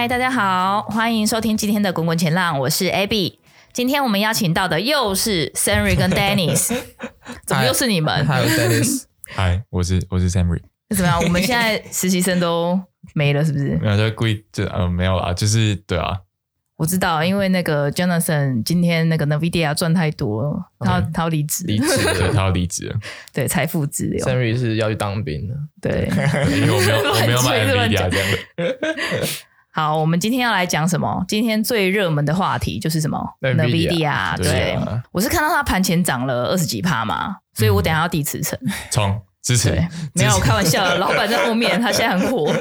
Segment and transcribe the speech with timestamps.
[0.00, 3.34] 嗨，大家好，欢迎收听今天的滚滚前浪，我是 Abby。
[3.70, 6.74] 今天我们邀请到的又是 Senry 跟 Dennis，
[7.44, 8.24] 怎么又是你们？
[8.24, 10.62] 还有 Dennis，嗨，我是我是 Henry。
[10.96, 11.22] 怎么样？
[11.22, 12.80] 我们现在实习生都
[13.12, 13.76] 没了，是不是？
[13.76, 16.18] 没有，就故意就呃没有啦，就是对啊。
[16.76, 22.96] 我知道，因为那个 Jonathan 今天那个 NVIDIA 赚太多了，他他要离职，离职，了， 他要离职了。
[23.34, 24.24] 对，财富自由。
[24.24, 26.08] Henry 是要去当兵的，对，
[26.56, 28.78] 因为我没有我没有买 NVIDIA 这样的。
[29.72, 31.24] 好，我们今天要来讲什么？
[31.28, 34.36] 今天最热门的话题就是什么？NVIDIA。
[34.36, 34.78] 对，
[35.12, 38.58] 我是看到它盘前涨了二十几趴嘛，所以我等下要递辞呈。
[38.90, 39.22] 冲。
[39.42, 40.98] 支持，对， 没有，我开玩笑的。
[40.98, 42.52] 老板在后面，他现在很火。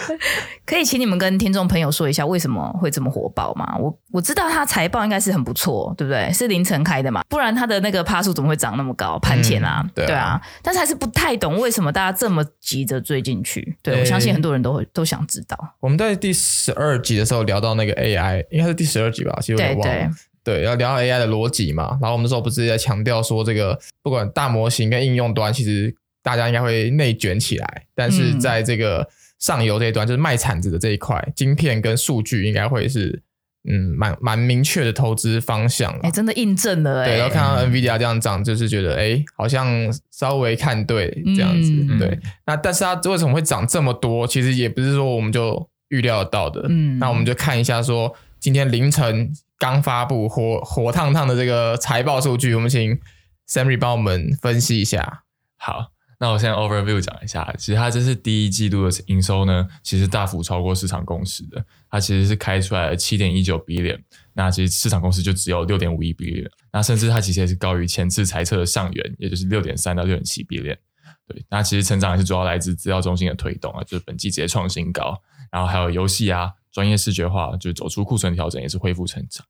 [0.66, 3.76] 可以请你们跟听众朋友说一下，为什么会这么火爆吗？
[3.78, 6.30] 我我知道他财报应该是很不错，对不对？
[6.32, 9.18] 是凌晨开的嘛，不然他的那个趴数怎么会涨那么高？
[9.20, 10.40] 盘前啊，嗯、对啊，对啊。
[10.62, 13.76] 但是还是不太懂为什么大家这么急着追进去。
[13.82, 15.56] 对，我相信很多人都会都想知道。
[15.80, 19.38] 我们在第十二集的时候聊到那个 AI，应该是第十二集吧？
[19.40, 19.82] 其实我忘了。
[19.82, 20.10] 对
[20.44, 21.96] 对对，要聊到 AI 的逻辑嘛。
[22.00, 25.94] 然后我们那时候不是在强调说，这个不管大模型跟应用端，其实。
[26.28, 33.22] 大家应该会内卷起来，但是在这个上游这一端，嗯、就是卖铲子的这一块，晶片跟数据应该会是
[33.66, 35.90] 嗯蛮蛮明确的投资方向。
[36.02, 37.06] 哎、欸，真的印证了哎、欸。
[37.06, 39.66] 对，然后看到 NVIDIA 这样涨，就是觉得哎、欸，好像
[40.10, 41.72] 稍微看对这样子。
[41.72, 44.26] 嗯、对，那但是它为什么会涨这么多？
[44.26, 46.66] 其实也不是说我们就预料到的。
[46.68, 52.98] 嗯，那我们就看一下说，今天凌晨刚发布火火烫烫的这个财报数据，我们请
[53.48, 55.22] Sammy 帮我们分析一下。
[55.56, 55.92] 好。
[56.20, 61.64] 那我现在 overview 讲一下，其实它这是第一季度的营收呢，其实大幅超过市场共识的。
[61.88, 63.98] 它其实是开出来了七点一九 billion，
[64.34, 70.76] 那其实市场共识就只有六点五一 billion，那甚至它其实也是高于前次财测的上缘，也就是六点三到六点七 billion。
[71.28, 75.16] 对，那其实成长也是主要来自资料中心的推动啊，就是本季直接创新高，
[75.52, 79.46] 然后还有游戏啊、专业视觉化，就是走出库存调整也是恢复成长。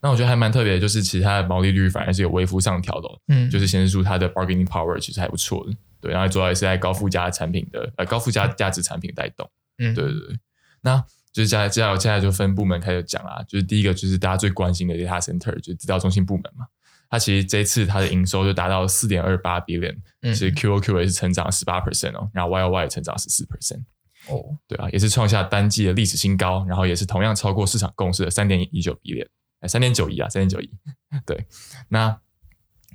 [0.00, 5.76] 那我觉得还蛮特别的，就是其实它的毛利率反而是有微幅上调的，嗯，就是显示出它的 bargaining power 其实还不错的。
[6.00, 10.38] 对，然后主要也是在高附加产品的呃高附加价值产品带动，嗯，对对对。
[10.80, 10.96] 那
[11.32, 16.66] 就是接下来接下来接下来就分部门开始讲啦，就是第一个就是大家最关心的 data center，就是资料中心部门嘛。
[17.10, 23.82] 它其实这一次它的营收就达到四点二八 billion，其实 QOQ 也是成长十八 percent 哦，然后 YOY 也成长十四 percent，
[24.28, 29.26] 哦，对啊，也是创下单季的历史新高，然后也是同样超过市场共识的三点一九 billion，
[29.60, 30.70] 哎，三点九一啊，三点九一，
[31.26, 31.46] 对，
[31.88, 32.20] 那。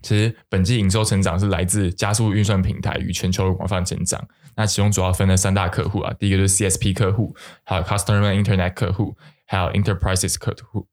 [0.03, 4.23] 其实本季营收成长是来自加速运算平台与全球的广泛成长。
[4.55, 10.87] 那其中主要分了三大客户啊，第一个就是 CSP 客户，还有 Customer Internet 客户，还有 Enterprises 客户。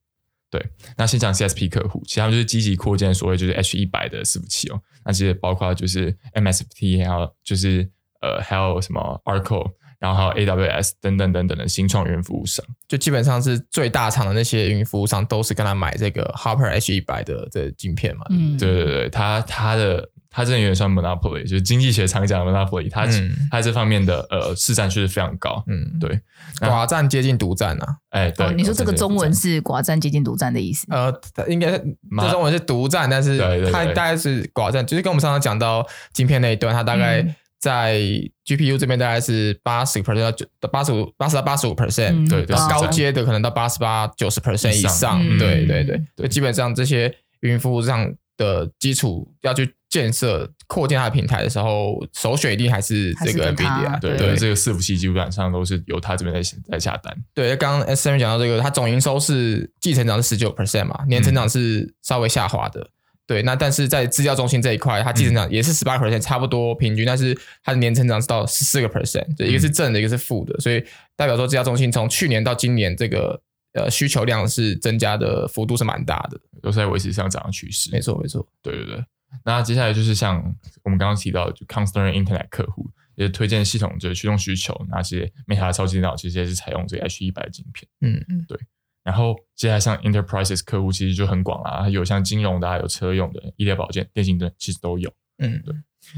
[0.48, 0.64] 对，
[0.96, 4.80] 那先讲 CSP 客户，其他就是积极扩建所谓就是 H 一百的伺服器哦。
[5.04, 9.72] 那其实包括就是 MSFT，还有就是呃还有什么 Arco。
[10.00, 18.24] 然后还有 AWS 等等等等的新创云服务商，就基本上是最大厂的那些云服务商都是跟他买这个 Hopper H 一百的这晶片嘛。
[18.30, 23.06] 嗯，对对对，他他的他这有点像 monopoly，就是经济学常讲的 monopoly，他
[23.50, 25.62] 他这方面的呃市占确实非常高。
[25.66, 26.18] 嗯，对，
[26.60, 27.96] 寡占接近独占啊。
[28.08, 30.86] 哎，对，你说这个中文是寡占接近独占的意思？
[30.88, 31.12] 呃，
[31.46, 33.38] 应该这中文是独占，但是
[33.70, 37.36] 它大概是寡占，就是跟我们上次讲到晶片那一段，它大概。
[37.60, 37.98] 在
[38.46, 54.16] GPU 这边大概是八十个 percent 到九八十五八十到八十五 percent，对对，高阶的可能到八十八九十 percent 以上，对对对对，基本上这些云服务上的基础要去建设扩建它的平台的时候，首选一定还是这个 NVIDIA，对。
[54.16, 57.14] 对，这个伺服器基本上都是由它这边在在下单。
[57.34, 62.88] 对，刚刚 SM 讲到这个，它总营收是季成长是十九 percent 嘛，年成长是稍微下滑的。
[63.30, 67.32] 对，那但是在资料中心这一块，它季增长也是十八 percent，差不多平均，但是
[67.62, 70.84] 它的年成长是到十四个 percent，就一个是正的，一个是负的，所以
[71.14, 73.40] 代表说资料中心从去年到今年这个
[73.74, 77.88] 呃需求量是增加的幅度是蛮大的，都是在维持上涨的趋势。
[77.92, 78.44] 没错，没错。
[78.62, 79.04] 对对对。
[79.44, 80.42] 那接下来就是像
[80.82, 87.88] 我们刚刚提到的，就 Customer Internet 客户也推荐系统就是驱动需求，那些 Meta 超级电脑其实也是采用这个 H 一百的晶片。
[88.00, 88.58] 嗯嗯，对。
[89.02, 95.12] 然后接下来像 Enterprises 客户其实就很广啊，有像金融的，啊，有车用的，医疗保健、电信等，其实都有。
[95.38, 95.74] 嗯，对。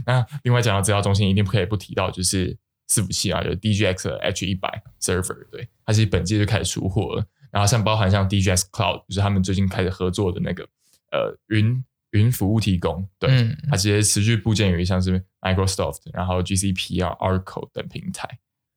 [0.06, 2.56] 那另外讲到资料中心，一定不可以不提到就是
[2.88, 7.24] 伺服器啊，有 DGX 的 H 一百 Server，对，它其实本季就开始出货了。
[7.50, 10.64] 然后像包含像 DGX Cloud，就是他们最近开始合作的那个
[11.10, 18.28] 呃云云服务提供，对，嗯、它直接持续部件于像是 Microsoft，然后 GCP 啊、Oracle 等平台。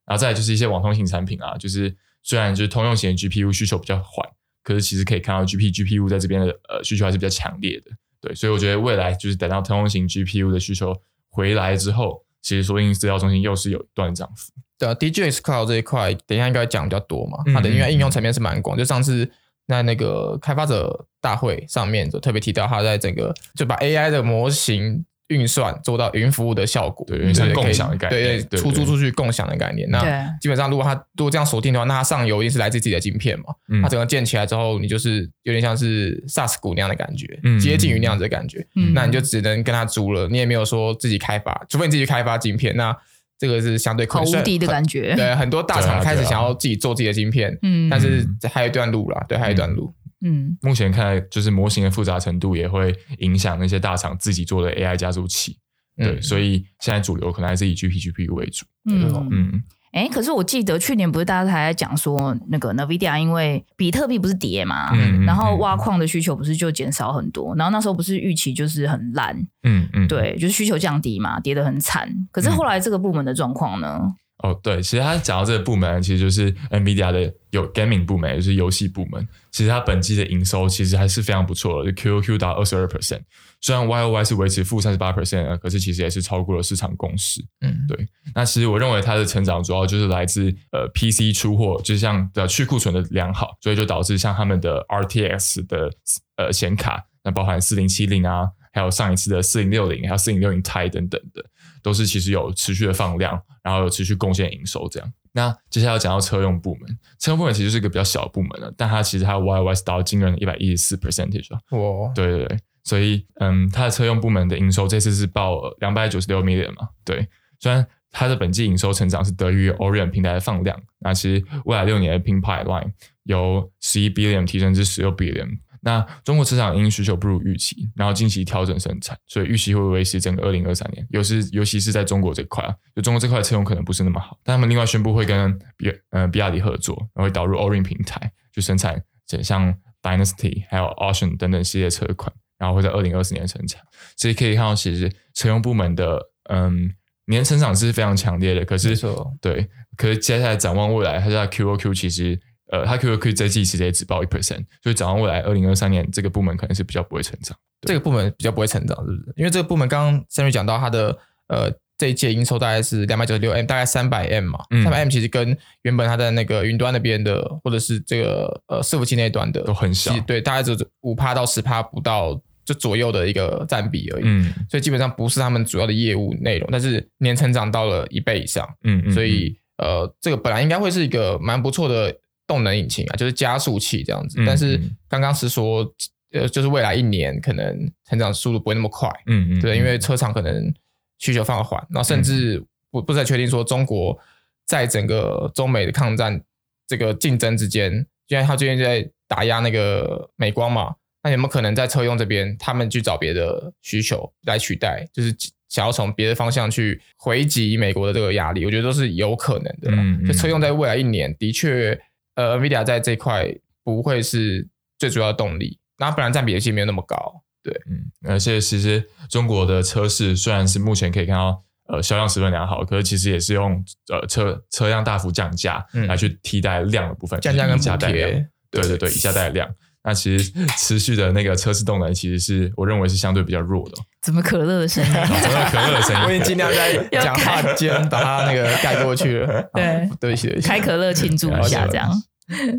[0.04, 4.28] 然后再来就是一些网通型产品啊，就是虽然就是通用型的 GPU 需求比较缓，
[4.64, 7.92] 可是其实可以看到 GP GPU 在这边的呃需求还是比较强烈的。
[8.20, 10.92] 对，所以我觉得未来就是等到通用型 GPU 的需求
[11.28, 14.52] 回来之后，其实说不定资料中心又是有一段涨幅。
[14.76, 17.38] 对啊，DGX Cloud 这一块，等一下应该讲比较多嘛。
[17.54, 19.30] 它的因为应用层面是蛮广，就上次
[19.68, 25.04] 在那个开发者大会上面就特别提到，它在整个就把 AI 的模型。
[25.28, 29.88] 运算做到云服务的效果，对，像共享的概念，对对，出租出去共享的概念。
[29.90, 30.00] 那
[30.40, 33.46] 基本上，如果它如果这样锁定的话，那它上游一定是来自自己的晶片嘛。
[33.82, 37.26] 它整个建起来之后，你就是有点像是 SaaS 股那样的感觉，
[37.58, 38.64] 接近于那样子的感觉。
[38.94, 42.76] 那你就只能跟他租了，你也没有说自己开发，除非你自己开发晶片。
[42.76, 42.96] 那
[43.38, 45.14] 这个是相对好无敌的感觉。
[45.16, 49.92] 对，很多大厂开始想要自己做自己的晶片，嗯，但是还有一段路啦，对，还有一段路。
[50.24, 55.58] 嗯，目前看来，就是模型的复杂程度也会影响那些大厂自己做的 AI 加速器。
[55.96, 58.64] 对，嗯、所以现在主流可能还是以 GP GPU 为主。
[58.84, 72.10] 嗯嗯，哎、欸，可是我记得去年不是大家还在讲说，那个 NVIDIA 因为比特币不是跌嘛，嗯、然后挖矿的需求不是就减少很多，然后那时候不是预期就是很烂，嗯嗯，对，就是需求降低嘛，跌得很惨。
[72.30, 74.00] 可是后来这个部门的状况呢？
[74.02, 79.26] 嗯哦，对，其实他讲到这个部门，其实就是 NVIDIA 的有 Gaming 部门，也就是游戏部门。
[79.50, 83.22] 其实它本季的营收其实还是非常不错的，就 QOQ 达二十二 percent。
[83.62, 87.42] 虽然 YOY 是维持负三十八 percent，可是其实也是超过了市场共识。
[87.62, 88.06] 嗯，对。
[88.34, 95.90] 那其实我认为它的成长主要就是来自呃 PC 出货，就像的去库存的良好，所以就导致像他们的 RTX 的
[96.36, 101.42] 呃显卡，那包含四零七零啊，还有上一次的四零六零，还有四零六零 Ti 等等的。
[101.86, 105.12] 都是其实有持续的放量，然后有持续贡献营收这样。
[105.30, 111.60] 那接下来要讲到车用部门，车用部门其实是一个比较小的部门了，但它其实它的 YOY 达到惊人的一百一十四 percentage 啊！
[111.78, 116.88] 哇，对对对，所以嗯，它的车用部门的营收这次是报两百九十六 million 嘛？
[117.04, 117.28] 对，
[117.60, 122.90] 虽然它的本季营收成长是得益于 Orion 平台的放量，那其实未来六年的 Pin Pipeline
[123.22, 125.60] 由十一 billion 提升至十六 billion。
[125.86, 131.06] 那中国市场因需求不如预期，然后近期调整生产，所以预期会维持整个二零二三年。
[131.10, 139.00] 尤其尤其是在中国这块啊，就中国这块车用可能不是那么好，但他们另外宣布会跟比呃比亚迪合作，然后会导入 Orin 平台，就生产
[139.44, 139.72] 像
[140.02, 143.80] Dynasty 还有 Ocean 等等系列车款，然后会在二零二四年生产。
[144.16, 146.90] 所以可以看到，其实车用部门的嗯
[147.26, 148.64] 年成长是非常强烈的。
[148.64, 152.40] 可是错对，可是接下来展望未来，它在 QOQ 其实。
[152.70, 157.56] 呃，它 QOQ 这季其实也只报一 percent，所以展望未来二零二三年这个部门可能是比较不会成长。
[157.82, 159.34] 这个部门比较不会成长，是不是？
[159.36, 161.16] 因为这个部门刚刚 Sammy 讲到它的
[161.46, 174.24] 呃这一届营收大概是两百九十六 M，大概三百 M 嘛，三百、嗯、M 其实跟原本它在那个云端那边的或者是这个呃伺服器那一端的都很小，对，大概只有五趴到十趴不到就左右的一个占比而已。
[174.24, 178.68] 嗯，所以基本上不是他们主要的业务内容，但是年成长到了一倍以上。
[178.82, 182.12] 嗯，嗯，所以呃这个本来应该会是一个蛮不错的。
[182.46, 184.42] 动能引擎啊，就是加速器这样子。
[184.46, 185.84] 但是刚刚是说，
[186.32, 189.08] 呃，就是未来一年可能成长速度不会那么快。
[189.26, 190.72] 嗯嗯，对，因为车厂可能
[191.18, 194.16] 需求放缓，然后甚至不不再确定说中国
[194.64, 196.40] 在整个中美的抗战
[196.86, 197.92] 这个竞争之间，
[198.28, 205.34] 因为他最近在打压那个美光嘛，那有没有可能在车用这边，他们去找别的需求来取代，就是
[205.68, 208.64] 想要从别的方向去回击美国的这个压力？
[208.64, 209.90] 我觉得都是有可能的。
[209.90, 211.98] 嗯，就车用在未来一年的确。
[212.36, 213.52] 呃，NVIDIA 在这块
[213.82, 229.68] 不会是最主要的动力，那不然占比也其实没有那么高，对，嗯，而且其实中国的车市虽然是目前可以看到呃销量十分良好，可是其实也是用呃车车辆大幅降价来去替代量的部分，降价跟补贴，对对对，以价带量，
[230.04, 233.96] 那其实持续的那个车市动能其实是我认为是相对比较弱的。
[234.26, 235.12] 怎么可乐的声音？
[235.12, 236.22] 怎么可乐的声音？
[236.26, 239.62] 我已经尽量在讲话间把它那个盖过去了。
[239.72, 240.66] 对，对不起，对不起。
[240.66, 242.10] 开可乐庆祝一下，这样。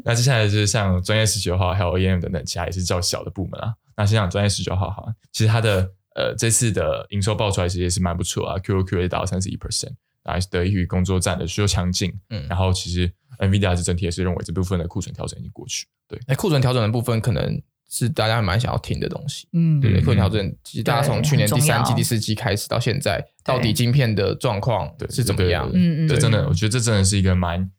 [0.04, 3.74] 那接下来就是像专业十九号，还有 OEM 等等其他也是较小的部门啊。
[3.96, 9.94] 那先讲专业十九号哈，其实它的呃这次的营收爆出来其实也是蛮不错啊，QOQ 也达到三十一 percent，
[10.26, 12.14] 还是得益于工作站的需求强劲。
[12.30, 15.88] 嗯，然后其实 NVIDIA 是整体也是认为这部分的库存调整已经过去。
[16.10, 19.48] 对，那，库存调整的部分可能是大家蛮想要听的东西。
[19.54, 25.70] 嗯，对，库存调整其实大家从去年第三季、第四季开始到现在，到底晶片的状况是怎么样？
[25.74, 27.70] 嗯嗯，这真的，我觉得这真的是一个蛮。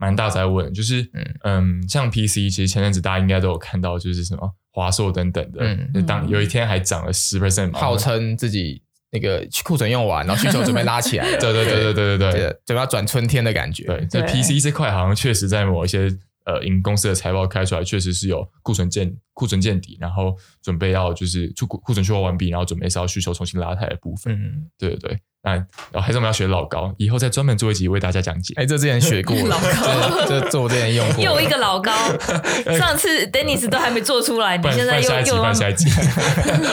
[0.00, 5.58] 蛮大在问，就是嗯嗯，像 PC，其实前阵子大家应该都有看到，就是什么华硕等等的，
[5.92, 13.86] 嗯，当有一天还涨了十 percent，号称自己那个库存用完，然后需求准备拉起来， 对对对对对对对，准备要转春天的感觉。
[13.86, 16.08] 对，这 PC 这块好像确实在某一些
[16.48, 24.32] 呃，因公司的财报开出来，确实是有库存见库存见底，然后准备要就是出库库存去化完毕，然后准备是要需求重新拉抬的部分。
[24.34, 25.18] 嗯，对对对。
[25.42, 28.52] 然后还是我们要学老高，以后再专门做一集为大家讲解。
[28.56, 31.24] 哎，这之前学过了， 老高，这这我之前用过。
[31.24, 31.92] 又一个老高，
[32.76, 35.88] 上次 Dennis 都还没做出来，你现在又又换下一集，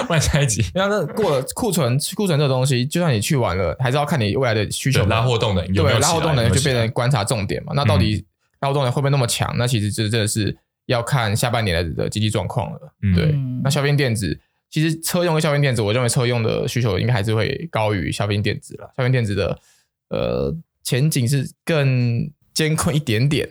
[0.10, 0.62] 换下一集。
[0.75, 5.05] 因为那过了库存，库存这个东西，就算你去完了，还是要看你未来的需求。
[5.05, 5.98] 拉货动能有没有？
[5.98, 7.72] 对，拉货动能就变成观察重点嘛。
[7.75, 8.25] 那到底
[8.60, 9.56] 拉货动能会不会那么强？
[9.58, 12.80] 那其实这真的是要看下半年的经济状况了。
[13.16, 14.40] 对，那消费电子。
[14.68, 18.92] 其实车用跟消费电子，我认为车用的需求应该还是会高于消费电子了。
[18.98, 19.58] 消费电子的
[20.10, 23.48] 呃前景是更艰困一点点。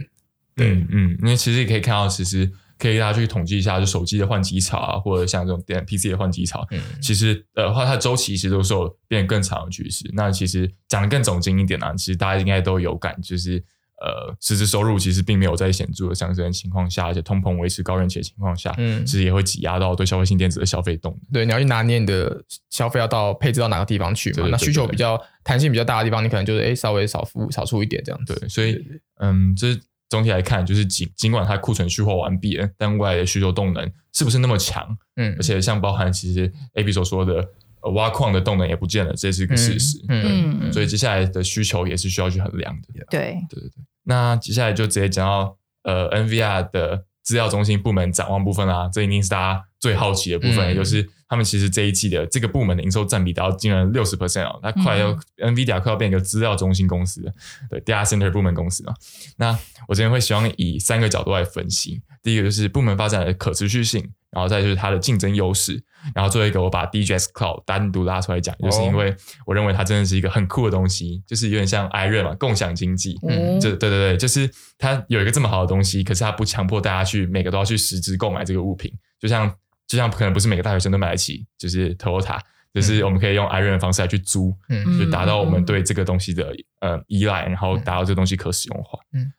[0.55, 10.05] 对，嗯，嗯，因为其实也可以看到，其实可以大家去统计一下，就手机的换机潮啊，或者像这种电 PC 的换机潮，嗯，其实呃话它的周期其实都是有变得更长的趋势。
[10.13, 13.65] 那其实讲的更总经一点啊，其实大家应该都有感，就是。
[14.01, 21.33] 呃，实质收入其实并没有在显著的上升的情况下，而且通膨维持高人气的情况下，嗯，其实也会挤压到对消费性电子的消费动能。
[21.33, 24.35] 对，你要去拿捏你的消费要到配置到哪个地方去嘛？
[24.35, 28.35] 对对对对，那需求比较弹性比较大的地方，你可能就是哎稍微少付少出一点这样子。
[28.35, 28.85] 对，所以
[29.21, 29.69] 嗯，这
[30.11, 34.97] 总体来看，就是尽尽管它库存去化完毕了，但未来的需求动能是不是那么强？
[35.17, 37.49] 嗯，而且像包含其实 AB 所说的。
[37.93, 40.03] 挖矿的动能也不见了，这是一个事实。
[40.09, 42.88] 嗯，对，所以接下来的需求也是需要去衡量的。
[43.11, 43.85] 对，对对对。
[44.05, 48.88] 那接下来就直接讲到呃，NVIDIA 的资料中心部门展望部分啦。
[48.93, 57.33] 这一定是大家最好奇的部分，也就是他们其实这一季的这个部门的营收占比达到惊人六十 percent 哦，它快要 NVIDIA 快要变一个资料中心公司了，
[57.71, 58.95] 对，Data Center 部门公司嘛。
[59.37, 64.11] 那我今天会希望以三个角度来分析，第一个就是部门发展的可持续性。
[64.35, 65.81] 然后再就是它的竞争优势，
[66.14, 69.14] 然后最后一个我把 DGS Cloud 单独拉出来讲，就是因为
[69.47, 79.49] 我认为它真的是一个很酷的东西，就是有点像 iRent 嘛，共享经济，嗯，就对对对，就是它有一个这么好的东西，可是它不强迫大家去每个都要去实质购买这个物品，就像
[79.87, 82.41] 就像可能不是每个大学生都买得起，就是 Toyota，
[82.73, 89.33] 就是我们可以用 iRent 的方式来去租，嗯，就达到我们对这个东西的呃依赖，然后达到这个东西可使用化，嗯。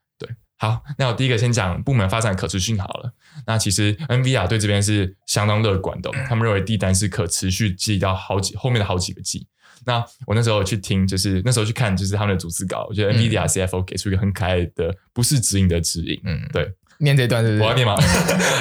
[0.57, 3.11] 好，那我第一个先讲部门发展可持续性好了。
[3.45, 9.47] 那其实 NVIDIA 对这边是相当乐观的，他们认为递单是可持续记到好几后面的好几个季。
[9.85, 16.19] 那我那时候去听，就是那时候去看，就是他们的组织稿，我觉得 NVIDIA CFO 给出一个很可爱的，不是指引的指引。
[16.23, 17.61] 嗯，对，念这段是不是？
[17.61, 17.95] 我要念吗？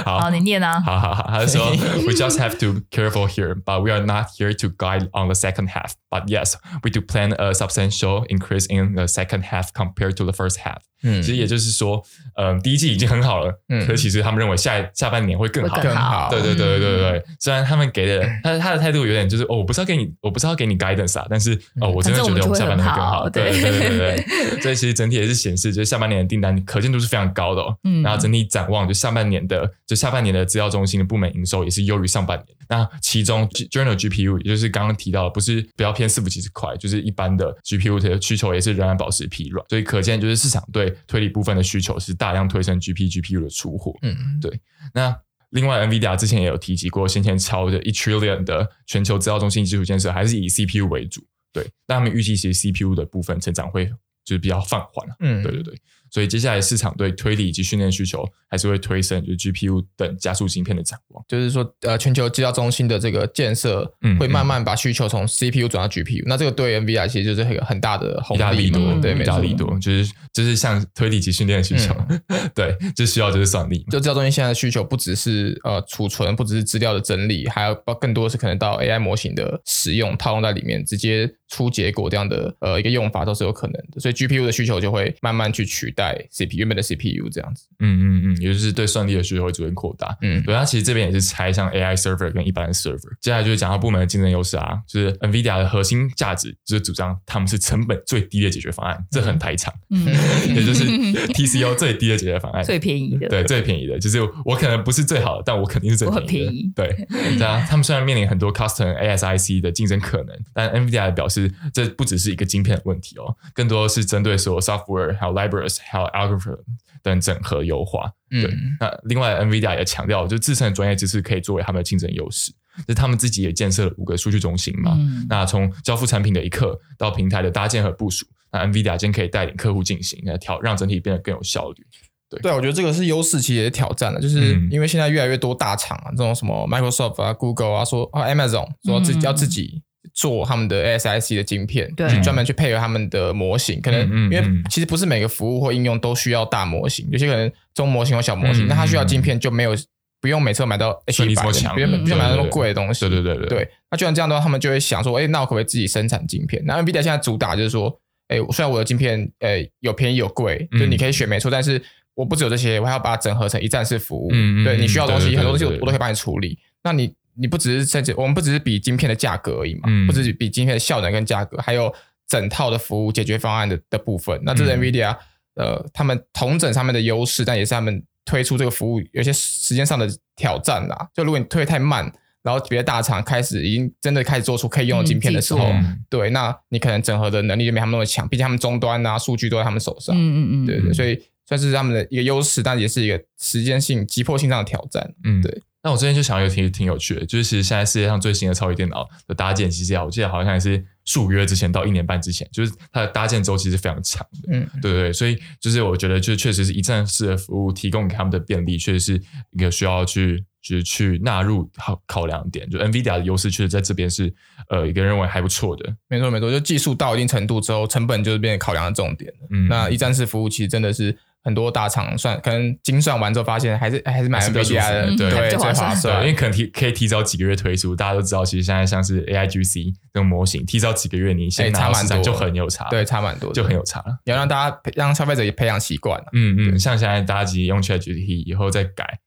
[0.05, 0.81] 好，好，你念啊。
[0.81, 1.71] 好好好，他就说
[2.05, 5.69] ：“We just have to careful here, but we are not here to guide on the second
[5.69, 5.93] half.
[6.11, 10.33] But yes, we do plan a substantial increase in the second half compared to the
[10.33, 12.03] first half.” 嗯，其实也就是说，
[12.37, 17.25] 嗯，第一季已经很好了，嗯，可是其实他们认为下下半年会更好，更好，对对对对对对。
[17.39, 23.61] 虽然他们给的他他的态度有点就是哦，我不是要给你，我不是要给你 guidance 啊，但是哦，我真的觉得我们下半年会更好，对对。
[23.61, 24.25] 对对对。
[24.65, 27.77] 所以其实整体也是显示，就是下半年的订单可见度是非常高的哦。
[27.85, 32.57] 嗯，然后整体展望，就下半年的就下半年的资料中心的部门营收也是优于上半年。
[32.68, 44.61] 那其中 Journal GPU 也就是刚刚提到的，不是比较偏伺服器这块，就是一般的 GPU 的需求也是仍然保持疲软，所以可见就是市场对推理部分的需求是大量推升 GP GPU 的出货，嗯，对。
[44.92, 45.16] 那
[45.50, 51.64] 另外，NVIDIA 之前也有提及过，先前超的一 trillion 的全球资料中心基础建设还是以 CPU 为主，对。
[51.87, 53.87] 那他们预计其实 CPU 的部分成长会
[54.25, 55.75] 就是比较放缓，嗯，对对对。
[56.14, 61.25] 所以接下来市场对推理以及训练需求还是会推升，就是 GPU 等加速芯片的展望。
[61.26, 63.85] 就是说，呃，全球资料中心的这个建设，
[64.21, 66.26] 会慢慢把需求从 CPU 转到 GPU，嗯。
[66.26, 72.23] 那这个对 NVIDIA 其实就是一个很大的红利多，对，没大利多，就是就是像推理及训练的需求，嗯、
[72.54, 73.85] 对，就需要就是算力。
[73.90, 83.99] 就资料中心现在的需求不只是呃储存，不只是资料的整理，还有包更多是可能到 AI 模型的使用套用在里面，直接出结果这样的呃一个用法都是有可能的。
[83.99, 86.04] 所以 GPU 的需求就会慢慢去取代。
[86.05, 100.05] 在 CPU 原本的 CPU 这样子，嗯嗯嗯，也就是对算力的需求会逐渐扩大，嗯，对，它其实这边也是拆像 AI server 跟一般的 server，接下来就是讲到部门的竞争优势啊，就是 NVIDIA 的核心价值就是主张他们是成本最低的解决方案，这很台场，嗯，
[100.55, 107.07] 也就是 TCO 最低的解决方案，最便宜的，对，最便宜的，就是我可能不是最好的，但我肯定是最便宜的，对，
[107.39, 115.79] 对啊，他们虽然面临很多 custom ASIC 的竞争可能，但 NVIDIA 表示这不只是一个晶片的问题哦，更多是针对所有 software 还有 libraries。
[115.91, 116.59] 还有 algorithm
[117.03, 118.45] 等整合优化，对。
[118.45, 122.53] 嗯、那另外，NVIDIA 也强调，就自身的专业知识可以作为他们的竞争优势。
[122.88, 124.97] 就他们自己也建设了五个数据中心嘛。
[124.99, 128.26] 嗯、那从交付产品的一刻到平台的搭建和部署。
[128.50, 131.87] 那 NVIDIA 今天可以带领客户进行来调，让整体变得更有效率。
[132.31, 139.83] 对，对，我觉得这个是优势，其实也是挑战的，就是因为现在越来越多大厂啊，这种什么 Microsoft 啊、Google 啊，说啊 Amazon 说自己要自己
[140.13, 143.81] 做他们的 ASIC 的晶片，对，专门去配合他们的模型。
[143.81, 149.75] 可能因为其实不是每个服务或应用都需要大模型，有些可能中模型或小模型，那它需要晶片就没有
[150.21, 153.09] 不用每次都买到 H 一百，不用不用买那么贵的东西。
[153.09, 153.69] 对对对对，对。
[153.91, 156.63] 那就像这样的话，他们就会想说，哎，那我可不可以自己生产晶片？
[156.67, 157.89] 那 NVIDIA 现在主打就是说，
[158.29, 161.83] 哎，虽然我的晶片，呃，有便宜有贵，就你可以选没错，但是。
[162.17, 164.29] 我不只有这些，我还要把它整合成一站式服务。
[164.33, 166.57] 嗯，对，你需要的东西很多东西我我都可以帮你处理。
[166.85, 171.93] 那你你不只是甚至我们不只是比晶片的价格而已嘛，不只是比晶片的效能跟价格，还有
[172.26, 174.41] 整套的服务解决方案的的部分。
[174.45, 175.17] 那这是 NVIDIA
[175.55, 181.09] 呃他们同整上面的优势，但也是他们推出这个服务有些时间上的挑战啦。
[181.14, 182.12] 就如果你推太慢，
[182.43, 185.73] 然后别的大厂开始已经真的开始做出可以用的晶片的时候，
[186.09, 188.29] 对，那你可能整合的能力就没他们那么强。
[188.29, 190.14] 毕竟他们终端啊数据都在他们手上。
[190.17, 191.21] 嗯嗯嗯，对对，所以。
[191.47, 195.14] 算是他们的一个优势，但也是一个时间性、急迫性上的挑战。
[195.25, 195.62] 嗯，对。
[195.85, 204.49] 那我之前就想一个挺挺有趣的，就是其实现在世界上最新的超级电脑的搭建，其实我记得好像也是数个月之前到一年半之前，就是它的搭建周期是非常长的。
[204.50, 205.12] 嗯，对对对。
[205.12, 209.23] 所以就是我觉得，就确实是一站式的服务提供给他们的便利，确实是
[209.53, 212.67] 一个需要去就是去纳入考考量点。
[212.71, 214.33] 就 NVIDIA 的优势，确实在这边是
[214.71, 215.95] 呃一个认为还不错的。
[216.09, 219.31] 没错没错，就技术到一定程度之后，成本就是变成考量的重点。
[219.50, 221.14] 嗯，那一站式服务其实真的是。
[221.45, 234.19] 很多大厂算可能精算完之后发现还是还是买 NVIDIA 的，对，最划算，因为可能提可以提早几个月推出，大家都知道，其实现在像是 AIGC 这种模型，提早几个月你先拿市场就很有差，对，差蛮多，就很有差了。
[234.25, 239.19] 你要让大家让消费者也培养习惯，嗯嗯，像现在大家直接用 ChatGPT 以后再改，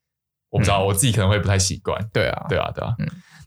[0.50, 2.96] 我不知道我自己可能会不太习惯，对啊，对啊，对啊。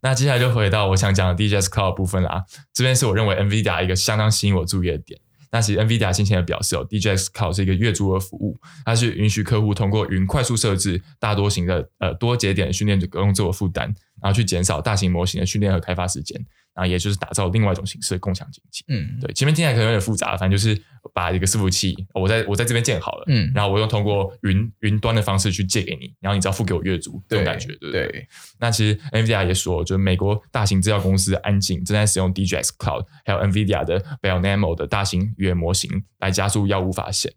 [0.03, 5.21] 那接下来就回到我想讲的 DJS Cloud 部分啦，这边是我认为 NVIDIA 一个相当吸引我注意的点。
[5.53, 16.41] 那其实 NVIDIA 先前也表示哦，DJX Cloud 是一个月租的服务，它是允许客户通过云快速设置大多型的呃多节点训练不用自我负担，然后去减少大型模型的训练和开发时间。
[16.73, 18.85] 然后也就是打造另外一种形式的共享经济。
[18.87, 20.81] 嗯，对，前面听起来可能有点复杂，反正就是
[21.13, 28.07] 把一个伺服器，我在我在这边建好了，嗯，然后我用通过云云端的方式去借给你，然后你只要付给我月租，这种感觉，对不对？
[28.07, 28.29] 对。
[28.61, 35.91] 那其实 NVIDIA 也说，就是美国大型制药公司安进正在使用 DGX Cloud，还有 NVIDIA 的 b e l l n a m o 的大型语言模型
[36.21, 37.33] 来加速药物发现。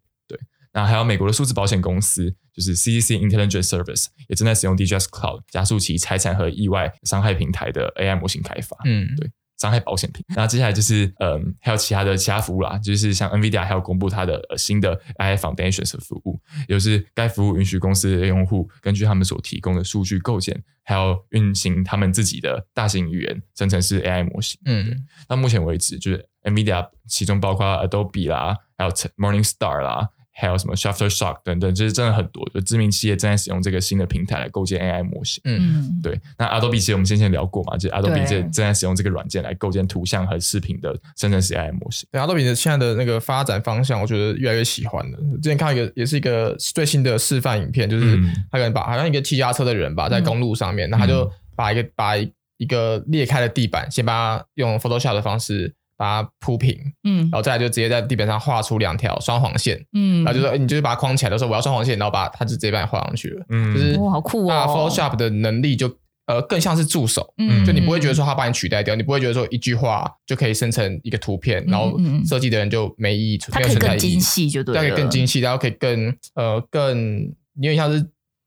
[0.74, 0.82] 对。
[0.82, 8.76] 那还有美国的数字保险公司，就是 CCC Intelligence Service 也正在使用 DGS Cloud 加速其财产和意外伤害平台的 AI 模型开发。
[8.86, 9.32] 嗯，对。
[9.56, 24.60] 伤害保险品，那接下来就是嗯，还有其他的其他服务啦，就是像 NVIDIA 还有公布它的新的 AI Foundations 的服务，也就是该服务允许公司的用户根据他们所提供的数据构建，还有运行他们自己的大型语言生成式 AI 模型。
[24.66, 30.10] 嗯，那目前为止，就是 NVIDIA 其中包括 Adobe 啦，还有 Morningstar 啦。
[30.36, 35.40] 还有什么 Shutterstock 等等，就是真的很多，就知名企业正在使用这个新的平台来构建 AI 模型。
[35.46, 36.20] 嗯，对。
[36.38, 42.08] 那 Adobe 其实我们先前聊过嘛，就是 Adobe 正正在使用这个软件来构建图像和视频的生成式 AI 模型。
[42.12, 45.18] 对，Adobe 的现在的那个发展方向，我觉得越来越喜欢了。
[45.42, 48.18] 之前看一个也是一个最新的示范影片，就是
[48.52, 55.76] 他可能把好像一个骑脚踏车的人吧，在公路上面，那、嗯、他就把一个把一个裂开的地板，先把它用 Photoshop 的方式。
[56.04, 65.90] 把它铺平，嗯，然后再来就直接在地板上画出两条双黄线，嗯，然后就说你就是把它框起来的时候，我要双黄线，然后把它就直接把你画上去了，嗯，就是哇，好酷哦！Photoshop 的能力就
[66.26, 77.22] 呃更像是助手，嗯，就你不会觉得说它把你取代掉，你不会觉得说一句话就可以生成一个图片，然后设计的人就没意义，它可以更精细，就对，它可以更精细，然后可以更呃更
[77.56, 78.06] 有点像是。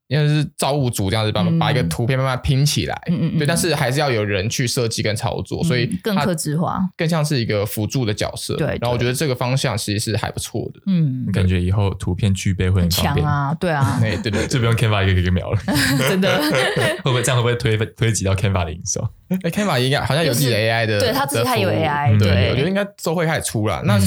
[0.09, 8.55] 因为是造物主这样子把把一个图片慢慢拼起来，嗯、对，但是还是要有人去设计跟操作，嗯、所以更克制化，更像是一个辅助的角色。
[8.57, 10.81] 对，然后我觉得这个方向其实是还不错的。
[10.87, 15.61] 嗯，感觉以后图片具备会很强啊， 对啊，对对对，就不用 Canva 一个一个秒了，
[16.09, 16.38] 真的
[17.03, 19.07] 会不会这样会不会推推挤到 Canva 的营收？
[19.29, 23.83] 哎，Canva 应该好像有自己的 AI 的，对他自己还有 AI，对，我觉得应该都会开始出了。
[23.85, 23.99] 那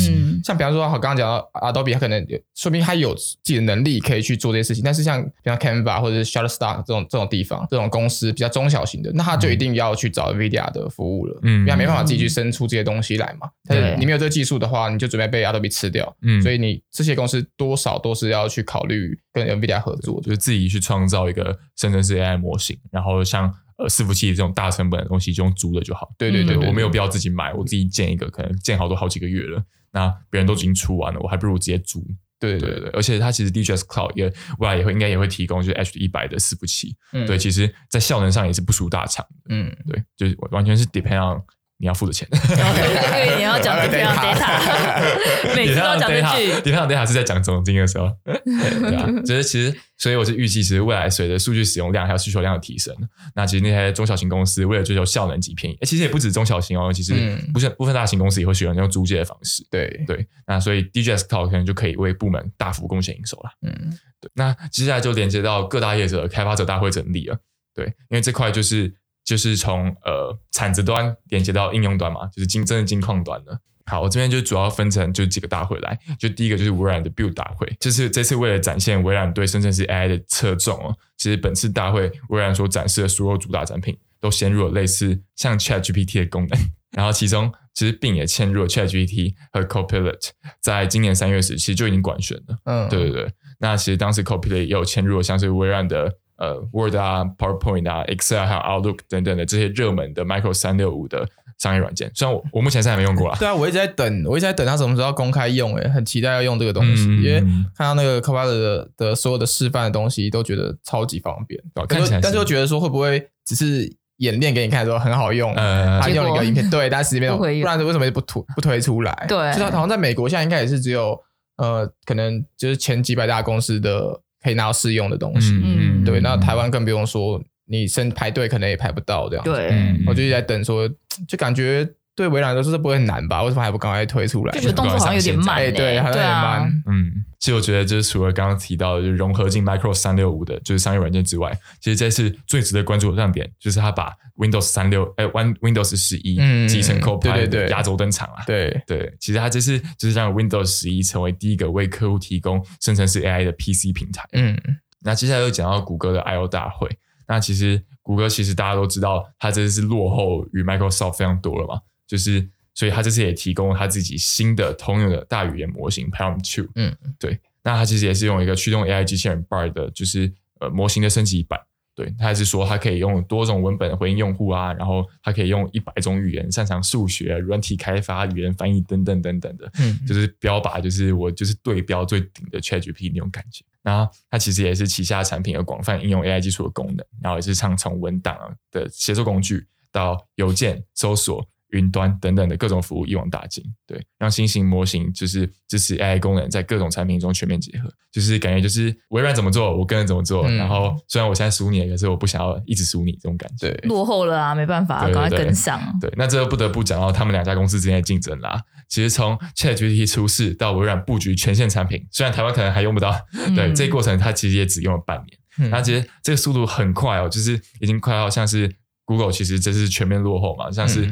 [0.44, 13.50] 像比方说，我刚刚讲到 Adobe，他可能说明他有自己的能力可以去做这些事情，但是像比方 Canva 或者是 Shutterstock 这种这种地方，这种公司比较中小型的，那他就一定要去找 NVIDIA 的服务了，嗯，因为他没办法自己去生出这些东西来嘛。
[13.68, 16.16] 但是你没有这个技术的话，你就准备被 Adobe 吃掉。
[16.22, 23.54] 嗯，所以你这些公司多少都是要去考虑跟 NVIDIA 合作，就是自己去创造一个生成式 AI 模型，然后像。
[23.80, 26.14] 呃，伺服器这种大成本的东西就用租的就好。
[26.18, 29.64] 对对对，我没有必要自己买，我自己建一个，可能建好多好几个月了。
[29.92, 32.06] 那别人都已经出完了，我还不如直接租。
[32.40, 36.96] 对对对，而且它其实 DGS Cloud 也未来也会应该也会提供就是 H 一百的伺服器。
[37.12, 39.26] 嗯，对，其实在效能上也是不输大厂。
[39.50, 41.42] 嗯，对，就是完全是 depend on
[41.82, 46.72] 你要付的钱， 因为你要讲 depend on data， 每次都要讲这句。
[46.72, 52.94] on data 是在讲总经的时候， 对啊，就是其实，所以我是预计，其实未来随着数据使用量还有需求量的提升，
[53.34, 57.14] 那其实那些中小型公司为了追求效能及便宜，其实也不止中小型哦，其实
[57.54, 59.66] 不是部分大型公司也会选择用租借的方式。
[59.72, 63.52] 对对，那所以 DigitExcloud 可能就可以为部门大幅贡献营收了。
[63.62, 64.30] 嗯，对。
[64.34, 67.38] 那接下来就连接到各大业者开发者大会整理了。
[67.74, 68.94] 对，因为这块就是。
[69.30, 73.62] 就是从呃产值端连接到应用端嘛，就是金真的金矿端的。
[73.86, 86.60] 好，我这边就主要分成就几个大会来，就第一个就是微软的 Build 大会，就是这次为了展现微软对生成式 AI 的侧重哦，其实本次大会微软所展示的所有主打产品都嵌入了类似像 ChatGPT 的功能，
[86.98, 92.58] 然后其中其实并也嵌入了 ChatGPT 和 Copilot，在今年三月时其实就已经官宣了。
[92.64, 96.16] 嗯，对对对，那其实当时 Copilot 也有嵌入了像是微软的。
[96.40, 103.36] 呃，Word 啊，PowerPoint 啊，Excel 还有 Outlook 等等的这些热门的 Micro 三六五的商业软件，虽然我我目前是还没用过啦。
[103.38, 107.42] 对啊，我一直在等，我一直在等它什么时候要公开用，诶，很期待要用这个东西，嗯、因为
[107.76, 111.62] 看到那个 Copilot 的的所有的示范的东西，都觉得超级方便。
[111.76, 119.26] 对，但是但是又觉得说会不会只是演练给你看的时候很好用，呃，他用一个影片，对，但实际没有，不然为什么不推不推出来？
[119.28, 121.20] 对，就好像在美国现在应该也是只有
[121.58, 124.22] 呃，可能就是前几百大公司的。
[124.42, 130.90] 可以拿到试用的东西，嗯，对，那台湾更不用说，你先排队可能也排不到这样，对，我就一直在等说，
[131.28, 131.88] 就感觉
[132.20, 133.42] 对微软来说是不会很难吧？
[133.44, 134.52] 为什么还不赶快推出来？
[134.54, 137.26] 就觉得动作好像有点慢，欸，对，好像有点慢，嗯。
[137.40, 146.36] 其实我觉得，就是除了刚刚提到的，就是融合进 Micro 三六五的，就是商业软件之外，其实这次最值得关注的亮点，就是它把 Windows 三六，哎，Windows 十一
[146.68, 148.44] 集成 Copilot 压轴登场了。
[148.46, 154.28] 对对，其实它这次就是让 Windows 十一成为第一个为客户提供生成式 AI 的 PC 平台。
[154.34, 154.60] 嗯，
[155.02, 156.90] 那接下来又讲到谷歌的 I/O 大会，
[157.26, 161.80] 那其实谷歌其实大家都知道，它这次是落后于 Microsoft 非常多了嘛，
[162.10, 162.50] 就是。
[162.76, 166.70] 所以他这次也提供了他自己新的通用的大语言模型 PaLM 2。
[166.76, 167.38] 嗯，对。
[167.62, 171.60] 那他其实也是用一个驱动 AI 机器人 Bard 的，就是呃模型的升级版。
[171.94, 179.70] 对，他还是说他可以用多种文本回应用户啊，然后他可以用一百种语言，擅长数学、软体开发、语言翻译等等等等的。
[179.80, 183.66] 嗯，就是标靶，就是我就是对标最顶的 ChatGPT 那种感觉。
[183.82, 191.46] 然后它其实也是旗下产品有广泛应用 AI 技术的功能，然后也是像从文档的协作工具到邮件搜索。
[191.70, 200.48] 云端等等的各种服务一网打尽，对，让新型模型就是支持 AI 功能，在各种产品中全面结合，就是感觉就是微软怎么做，我跟着怎么做。
[200.48, 203.72] 嗯、然后虽然我现在输你，可是我不想要一直输你这种感觉。
[203.84, 205.80] 落后了啊，没办法，赶快跟上。
[206.02, 208.60] 对，那这个不得不讲到他们两家公司之间的竞争啦。
[208.88, 215.70] 其实从 ChatGPT 出世到微软布局全线产品，虽然台湾可能还用不到，嗯、对，这个过程它其实也只用了半年。
[215.70, 218.74] 那、嗯、其实这个速度很快哦，就是已经快要像是
[219.06, 221.08] Google，其实这是全面落后嘛，像是。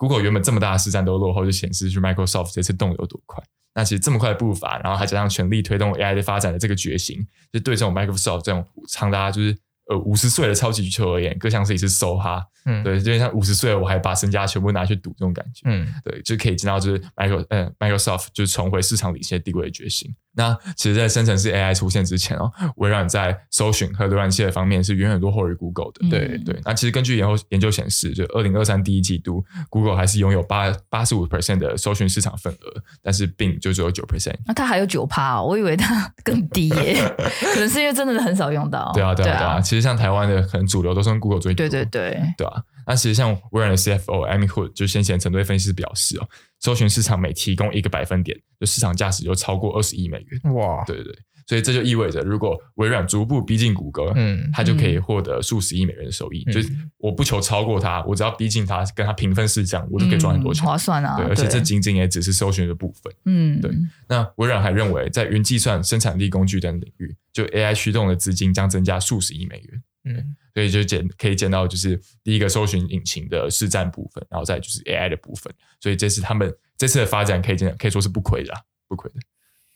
[0.00, 3.42] 嗯 Google 原本这么大的市占都落后，就显示出 Microsoft 这次动得有多快。
[3.74, 9.56] 那其实这么快的步伐，然后还加上全力推动 AI 的发展的这个决心，就对这种 Microsoft 这种长达就是。
[9.90, 20.14] 呃，五十岁的超级巨头而言，各项是一次梭哈，嗯，对，就像五十岁了，我还把身家全部拿去赌这种感觉，嗯，对，就可以见到就是 Micro，呃，Microsoft 就是重回市场领先地位的决心。
[20.32, 26.60] 那其实，在生成式 AI 出现之前哦，微软在搜寻和浏览器的方面是远远落后于 Google 的，对对。
[26.64, 34.36] 那其实根据研后研究显示，就二零二三第一季度，Google 还是拥有八八十五 percent 的搜寻市场份额，但是 Bing 就只有九 percent。
[34.46, 36.94] 那它还有九趴哦，我以为它 更低耶，
[37.52, 38.92] 可能是因为真的是很少用到。
[38.94, 39.80] 对啊，对啊，对啊，其实。
[39.80, 42.62] 像台湾的可能主流都是用 Google 最多，对对对，对啊。
[42.86, 46.28] 那其实像微软的 CFO Amy Hood 就先前曾对分析师表示哦，
[46.60, 50.54] 搜寻市场每提供一个百分点，就市场价值就超过二十亿美元。
[50.54, 51.14] 哇，对对对，
[51.46, 56.44] 所以这就意味着，如果微软逐步逼近谷歌，嗯，它就可以获得数十亿美元的收益。
[56.46, 61.16] 嗯、就是我不求超过它，我只要逼近它，跟它平分市场，我就可以赚很多钱，嗯、划算啊。
[61.16, 63.12] 对，而且这仅仅也只是搜寻的部分。
[63.24, 63.70] 嗯，对。
[64.08, 69.82] 那微软还认为，在云计算、生产力工具等领域，就 AI 驱动的资金将增加数十亿美元。
[70.04, 78.54] 嗯，所以就见可以见到，就是第一个搜寻引擎的市占部分，然后再就是 AI 的部分，所以这是他们这次的发展可以见，可以说是不亏的，
[78.88, 79.20] 不亏的。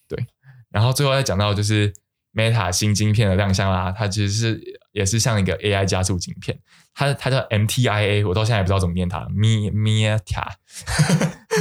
[0.09, 0.27] 对，
[0.71, 1.93] 然后最后再讲到就是
[2.33, 6.57] Meta 新晶片的亮相啦，它其实是也是像一个 AI 加速晶片，
[6.95, 10.47] 它它叫 MTIA，我到现在也不知道怎么念它，Mi Meta。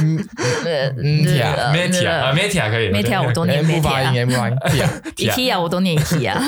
[0.00, 0.18] 嗯
[0.64, 6.40] ，Meta，Meta 啊，Meta 可以，Meta 我都念 Meta，不发音，Meta，Meta 我都念 Meta。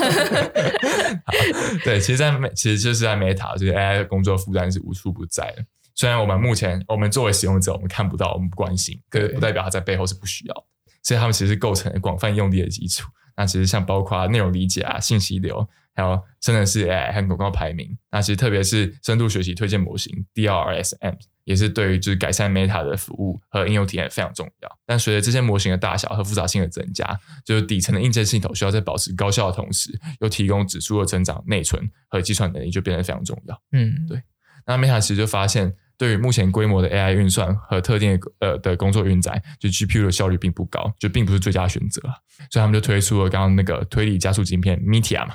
[1.83, 5.65] 对，其实，在其实就是在 Meta，就是 AI 的工作负担是无处不在的。
[5.93, 10.65] 虽然我们目前，我们作为使用者，我们看不到，我们不关心，可不代表它在背后是不需要。
[11.03, 13.09] 所以他们其实构成了广泛用力的基础。
[13.35, 15.67] 那其实像包括内容理解啊、信息流，
[15.97, 17.97] 还有生成式 AI 和广告排名。
[18.09, 21.17] 那其实特别是深度学习推荐模型 DRSM。
[21.43, 24.69] 也是对于就是改善 Meta 的服务和应用体验非常重要。
[24.85, 33.61] 但随着这些模型的大小和复杂性的增加，就是底层的硬件系统需要在保持高效的同时，又提供指数的增长、内存和计算能力，就变得非常重要。
[33.71, 34.21] 嗯，对。
[34.65, 42.01] 那 Meta 其实就发现，对于目前规模的 AI 运算和特定的呃的工作运载，就 GPU 的效率并不高，就并不是最佳选择。
[42.51, 45.33] 所以他们就推出了刚刚那个推理加速晶片 Meteor 嘛。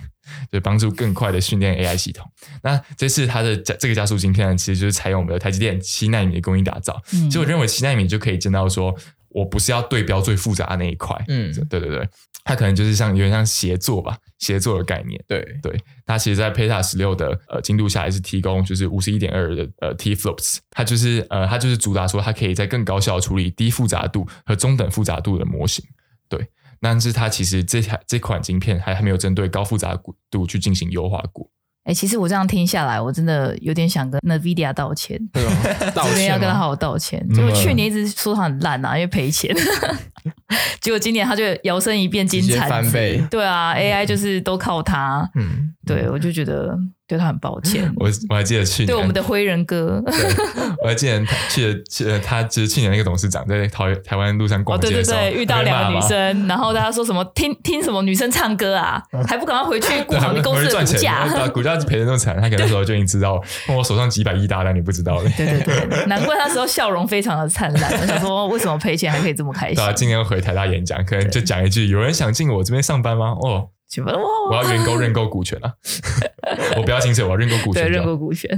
[0.52, 2.24] 就帮助更快的训练 AI 系统。
[2.62, 7.02] 那这次它的加这个加速晶片，其实就是采用我们的台积电七纳米的工艺打造。
[7.12, 8.96] 嗯，其实我认为七纳米就可以见到说，
[9.32, 11.16] 我不是要对标最复杂的那一块。
[11.28, 12.08] 嗯，对对对，
[12.44, 15.22] 它可能就是像有点像协作吧，协作的概念。
[15.26, 20.58] 对对，它其实，在 Peta 十六的呃精度下，也是提供就是五十一点二的呃 TFLOPS。
[20.70, 25.84] 它就是呃它就是主打说，它可以在更高效处理低复杂度和中等复杂度的模型。
[26.28, 26.46] 对。
[26.80, 29.96] 但是它其实这台这款晶片还还没有针对高复杂
[30.28, 31.48] 度去进行优化过。
[31.84, 35.42] 哎、欸，其实我这样听下来，我真的有点想跟 NVIDIA 道歉，对
[35.92, 37.26] 道歉要跟他好好道歉。
[37.34, 39.54] 结果去年一直说他很烂啊，因为赔钱。
[40.80, 43.20] 结果今年他就摇身一变金蝉翻倍。
[43.30, 45.28] 对啊，AI 就是都靠他。
[45.34, 46.76] 嗯，对，我就觉得。
[47.12, 50.02] 对他很抱歉， 我我还记得去年对我们的灰人哥，
[50.82, 69.76] 我还记得他去去他就是去年那个董事长在台台湾路上逛街的时候，对对对，遇到两个女生，然后大家说什么听听什么女生唱歌啊， 还不赶快回去顾好你公司的股价，股价赔的那么惨，他可能那时候就已经知道， 我手上几百亿大单你不知道的，对对对，难怪那时候笑容非常的灿烂，我想说为什么赔钱还可以这么开心？
[69.76, 73.36] 对啊，今天回台大演讲，可能就讲一句，有人想进我这边上班吗？
[73.42, 73.68] 哦。
[74.00, 75.72] 我要认购认购股权啊！
[76.76, 77.82] 我不要薪水，我要认购股权。
[77.82, 78.50] 对，认购股权。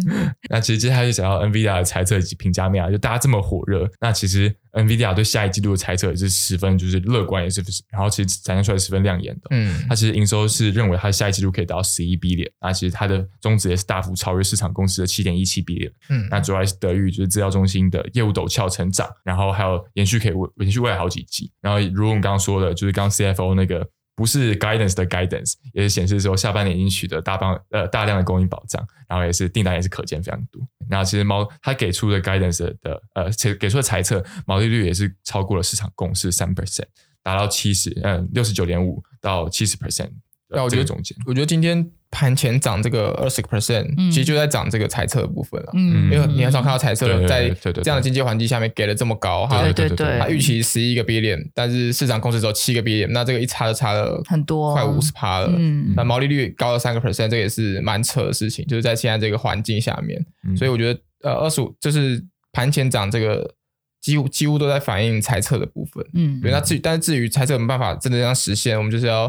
[0.48, 9.42] 那其实接下来就讲到 NVIDIA 的猜测以及评价面啊，就大家这么火热，那其实 NVIDIA 对下一季度的猜测也是十分就是乐观，也是然后其实展现出来十分亮眼的。
[9.50, 15.90] 嗯，它其实营收是认为它下一季度可以达到十一 billion，那其实它的中值也是大幅超越市场公司的七点一七 billion。
[16.10, 21.50] 嗯，那主要是得益于就是资料中心的业务陡峭成长，然后还有延续可以延续未来好几季。
[21.60, 23.86] 然后如我们刚刚说的，就是刚刚 CFO 那个。
[24.14, 30.62] 不是 guidance 的 guidance，也是显示说下半年已经取得大帮呃大量的供应保障，然后也是订单也是可见非常多。
[30.88, 36.86] 那其实毛他给出的 guidance 的呃给出的猜测毛利率也是超过了市场共识三 percent，
[37.22, 40.10] 达到七十嗯六十九点五到七十 percent。
[40.48, 41.90] 那我觉得中间，我觉得今天。
[42.14, 45.72] 盘前涨这个二十个 percent，其实就在涨这个猜测的部分了。
[45.74, 55.52] 嗯，因为你很少看到猜测在这样的经济环境下面给了这么高，哈，对对对，它预期十一个 billion，但是市场控制只有七个 billion，那这个一差就差了很多，快五十趴了。
[55.58, 60.24] 嗯，那毛利率高了三个 percent，这个也是蛮扯的事情，就是在现在这个环境下面，
[60.56, 63.54] 所以我觉得呃二十五就是盘前涨这个
[64.00, 66.06] 几乎几乎都在反映猜测的部分。
[66.14, 69.28] 嗯，对，那至于但是至于猜测有没有办法真的这样实现，我们就是要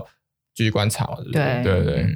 [0.53, 1.23] 继续观察了。
[1.31, 1.83] 对对？
[1.83, 2.07] 对，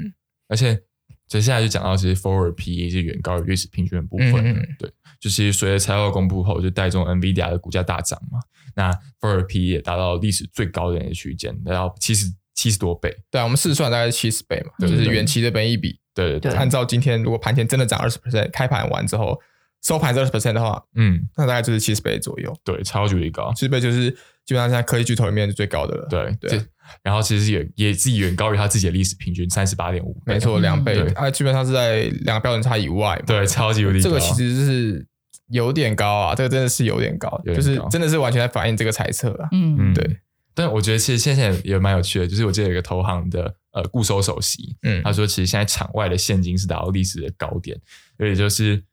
[0.49, 0.81] 而且。
[1.27, 8.39] 接下来就讲到其实 forward PE 是远高于历史平均的部分，嗯嗯对，就是随着财报公布后，就带动 NVIDIA 的股价大涨嘛。
[8.75, 13.15] 那 forward PE 也达到历史最高的一个区间，达到七十七十多倍。
[13.29, 15.99] 对啊，我们试算大概是七十倍嘛，就是远期的本益比。
[16.15, 19.39] 对对对，按照今天如果盘前真的涨二十 percent，开盘完之后
[19.83, 22.51] 收盘是二十 percent 的话，嗯，那大概就是七十倍左右。
[22.63, 24.09] 对，超级无敌高，七十倍就是
[24.45, 26.07] 基本上现在科技巨头里面是最高的了。
[26.09, 26.59] 对对。
[26.95, 31.03] 对然后其实也也自己远高于他自己的历史平均三十八点五，没错，两倍。
[31.15, 33.21] 它，基本上是在两个标准差以外。
[33.25, 34.09] 对，超级有点高。
[34.09, 35.07] 这个其实是
[35.49, 39.49] 有点高啊，这个真的是有点高，就是真的是完全在反映这个猜测啊。
[39.51, 40.17] 嗯，对。
[40.53, 47.79] 但我觉得其实现在也蛮有趣的，就是我记得有一个投行的呃固收首席，嗯，他说其实现在场外的现金是达到历史的高点，
[48.19, 48.83] 也就是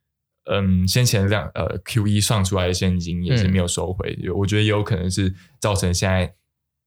[0.50, 6.32] 嗯先前两呃 Q 一算出来的现金也是没有收回，我觉得也有可能是造成现在。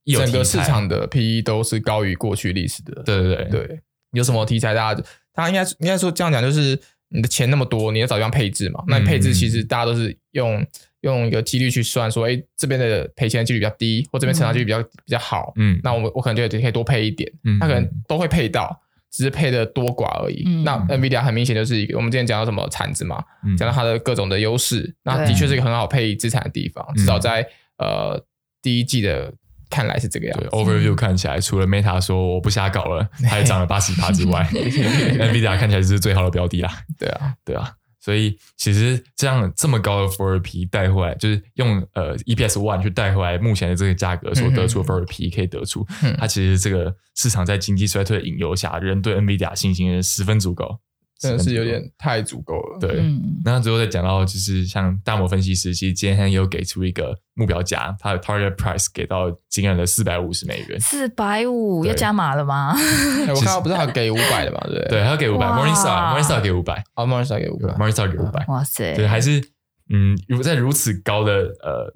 [0.05, 3.03] 整个市场的 PE 都是高于过去历史的。
[3.03, 3.79] 对对对对，
[4.13, 4.73] 有什么题材？
[4.73, 8.83] 大家他应该应该说这样讲，就是你的钱那么多，你要找地方配置嘛。
[8.87, 10.65] 那你配置其实大家都是用
[11.01, 15.53] 用一个几率去算，说，哎，这边的赔钱的几率比较低，或这边成长几率比较比较好。
[15.55, 17.31] 嗯，那我我可能就可以多配一点。
[17.43, 18.77] 嗯，他可能都会配到，
[19.11, 20.43] 只是配的多寡而已。
[20.63, 23.23] 那 NVIDIA 很明显就是一个，我们之前讲到什么产值嘛，
[23.57, 26.85] 讲到它的各种的优势，那的确是一个很好配资产的地方。
[26.95, 28.23] 至少在呃
[28.61, 29.31] 第一季的。
[29.69, 30.47] 看来是这个样子。
[30.47, 36.71] Overview 看起来，除了 Meta 说我不瞎搞了，还涨了八十趴之外， NVIDIA 看起来是最好的标的啦。
[36.97, 45.85] 对啊，对啊，所以其实这样这么高的 Forward PE 带回来，就是用呃 EPS one 去带回来目前的这个价格所得出的 Forward PE 可以得出，
[46.17, 50.79] 它其实这个市场在经济衰退的引诱下，人对 NVIDIA 信心也是十分足够。
[51.19, 52.79] 真的是有点太足够了。
[52.79, 53.03] 对，
[53.43, 60.79] 那最后再讲到，就是像大摩分析师，其实今天又给出一个目标价，他的 target price 给到惊人的四百五十美元。
[60.79, 62.73] 四百五要加码了吗？
[63.27, 64.59] 我看到不是还给五百的嘛？
[64.67, 65.45] 对，对，还要给五百。
[65.47, 66.83] Morningstar，Morningstar 给五百。
[66.93, 67.73] 啊，Morningstar 给五百。
[67.73, 68.45] Morningstar 给五百。
[68.47, 68.95] 哇塞！
[68.95, 69.43] 对，还是
[69.89, 71.93] 嗯，如在如此高的呃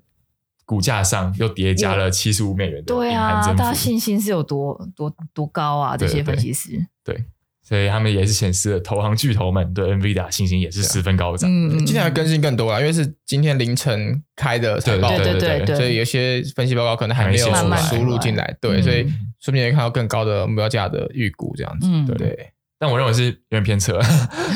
[0.65, 5.95] 股价上又叠加了七十五美元的，对啊，大家信心是有多多多高啊？
[5.95, 6.71] 这些分析师
[7.03, 7.25] 对，对，
[7.73, 11.49] 所以他们也是显示了投行巨头们对 NVIDIA 信心也是十分高涨。
[11.49, 17.47] 嗯，今天要更新更多啊，因为是今天凌晨开的财报，对对对对，所以有些分析报告可能还没有
[17.89, 19.05] 输入进来，对，所以
[19.39, 22.52] 说不定看到更高的目标价的预估这样子，嗯，对。
[22.83, 23.97] 但我认为是有点偏扯，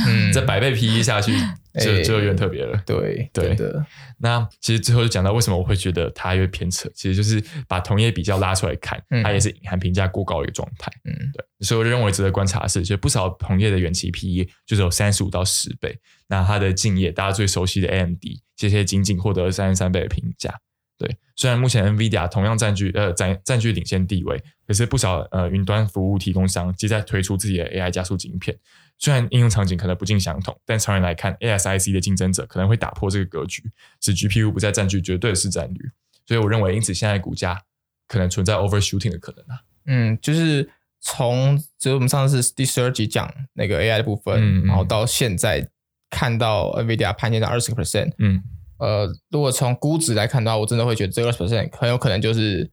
[0.06, 1.32] 嗯， 这百倍 PE 下去
[1.80, 2.78] 就就有点特别了。
[2.86, 3.86] 对对的。
[4.18, 10.92] 那其实最后就讲到为什么我会觉得它有点偏扯，其实就是把同业比较拉出来看，它也是隐含评价过高的一个状态。
[11.06, 11.46] 嗯，对。
[11.66, 15.98] 所以我就认为值得观察的是，其实不少同业的远期 PE 就是有三十五到十倍。
[16.28, 18.22] 那它的敬业，大家最熟悉的 AMD，
[18.58, 20.54] 这些仅仅获得三十三倍的评价。
[20.98, 28.58] 对，虽然目前 NVIDIA 同样占据呃占占据领先地位，可是不少呃云端服务提供商皆在推出自己的 AI 加速晶片。
[28.98, 33.62] 虽然应用场景可能不尽相同，但长远来看，ASIC 的竞争者可能会打破这个格局，
[34.02, 35.78] 使 GPU 不再占据绝对的市占率。
[36.26, 37.62] 所以我认为，因此现在股价
[38.08, 39.62] 可能存在 overshooting 的可能啊。
[39.86, 40.68] 嗯，就是
[41.00, 45.70] 从就是我们上次第十二集讲那个 AI 的部分，嗯嗯然后到现在
[46.10, 48.42] 看到 NVIDIA 攀升到二十个 percent，嗯。
[48.80, 52.70] 呃，如果从估值来看的话，我真的会觉得这个二十 percent 很有可能就是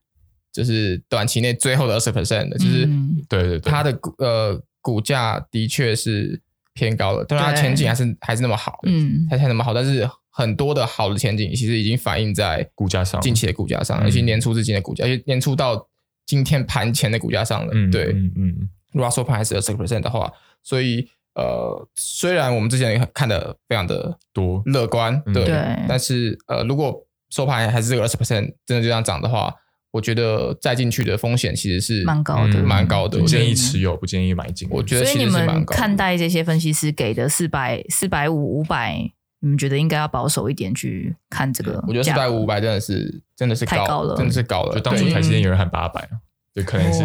[0.51, 2.87] 就是短期内最后的二十 percent 的，就是
[3.27, 6.39] 对对对，它的呃股价的确是
[6.73, 15.87] 偏高了，但是它前景还是还是那么好，嗯，还是那么好，但是很多的好的前景其实已经反映在股价上，近期的股价上，而且年初至今的股价，而且年初到
[16.25, 20.31] 今天盘前的股价上了，对，嗯嗯，如果收盘还是二十 percent 的话，
[20.63, 21.07] 所以。
[21.35, 29.53] 呃，虽然我们之前也看的非常的多乐观，对，对，但是呃，如果收盘还是这个二十 percent 真的就这样涨的话，
[29.91, 33.19] 我觉得再进去的风险其实是蛮高的，蛮高的。
[33.19, 34.67] 不建议持有，不建议买进。
[34.71, 35.45] 我觉得其实是蛮高的。
[35.45, 38.97] 所以你们看待这些分析师给的四百、四百五、五百，
[39.41, 41.83] 你们觉得应该要保守一点去看这个？
[41.87, 44.75] 我觉得四百五、五百真的是真的是太高了，真的是高了。
[44.75, 46.07] 就当初台积电有人喊八百
[46.55, 47.01] 就可能是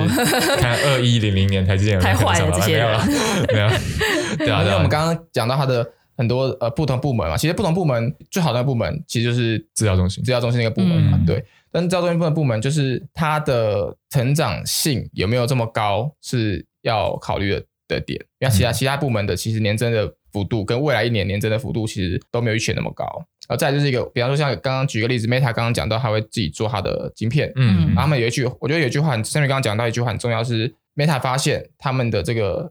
[0.56, 3.04] 看二一零零年台积电有太坏了，这些没有了，
[3.52, 3.68] 没有。
[4.38, 5.84] 对啊，因为我们刚刚讲到它的
[6.16, 11.44] 很多呃不同部门嘛，其实不同部门最好的部门其实就是资料中心，资料中心那个部门嘛，对。
[11.72, 23.04] 但是资料中心部分部门就是它的成长性有没有这么高是要考虑的的点，因为其他其他部门的其实年增的幅度跟未来一年年增的幅度其实都没有预期那么高。
[23.48, 32.70] 然后再就是一个，比方说像刚刚举个例子，Meta 刚刚讲到他会自己做他的晶片，嗯，然后他们有一句，我觉得有一句话，Sammy 刚刚讲到一句话很重要，是 Meta 发现他们的这个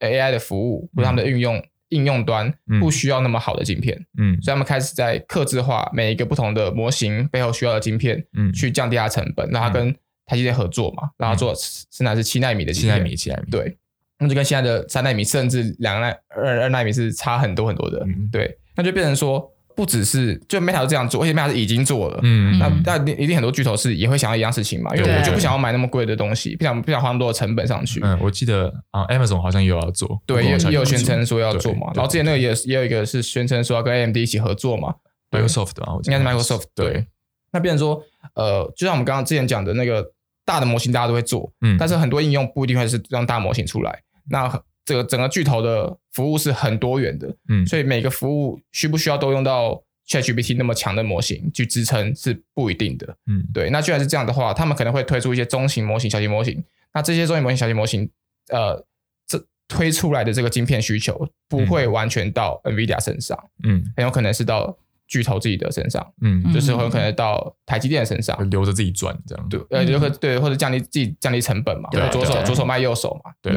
[0.00, 9.94] AI 的服务或者他们的运用、嗯、应用端不需要那么好的晶片，嗯，所以他们开始在克制化每一个不同的模型背后需要的晶片，嗯，去降低它成本，让它跟
[10.26, 13.78] 台积电合作嘛，让它做生产是七纳米的，七纳米，七纳米，对，
[14.18, 19.52] 那就跟现在的三纳米甚至两纳二二纳米是差很多很多的，嗯、对，那就变成说。
[19.78, 22.18] 不只是就 Meta 都这样做，而且 Meta 已经做了。
[22.24, 24.92] 嗯，那那一定很多巨头是也会想要一样事情嘛？
[24.96, 28.00] 因为我就不想要买那么贵的东西，不想不想花那么多的成本上去。
[28.02, 31.92] 嗯，我记得啊，Amazon 好像也有要做，对，也也有宣称说要做嘛。
[31.94, 34.92] 然后之前那个也也有一个是宣称说要跟 AMD 一起合作嘛
[35.30, 36.64] ，Microsoft 啊，应该是 Microsoft。
[36.74, 37.06] 对，
[37.52, 38.02] 那变成说，
[38.34, 40.04] 呃，就像我们刚刚之前讲的那个
[40.44, 44.02] 大的模型，大家都会做，嗯，但是很多应用不一定会是让大模型出来。
[44.30, 53.68] 那这个整个巨头的服务是很多元的，嗯，所以每个服务需不需要都用到？ChatGPT 那么强的模型去支撑是不一定的，嗯，对。
[53.70, 56.64] 那既然是这样的话，他们可能会推出一些中型模型、小型模型。
[56.94, 58.10] 那这些中型模型、小型模型，
[58.48, 58.82] 呃，
[59.26, 59.38] 这
[59.68, 64.76] 推出来的这个晶片需求不会完全到 NVIDIA 身上，嗯，很有可能是到。
[65.08, 73.52] 巨头自己的身上，嗯，就是很有可能到台积电的身上，留着自己赚这样，对，呃，留个对，或者降低自己降低成本嘛，对，左手左手卖右手嘛，对，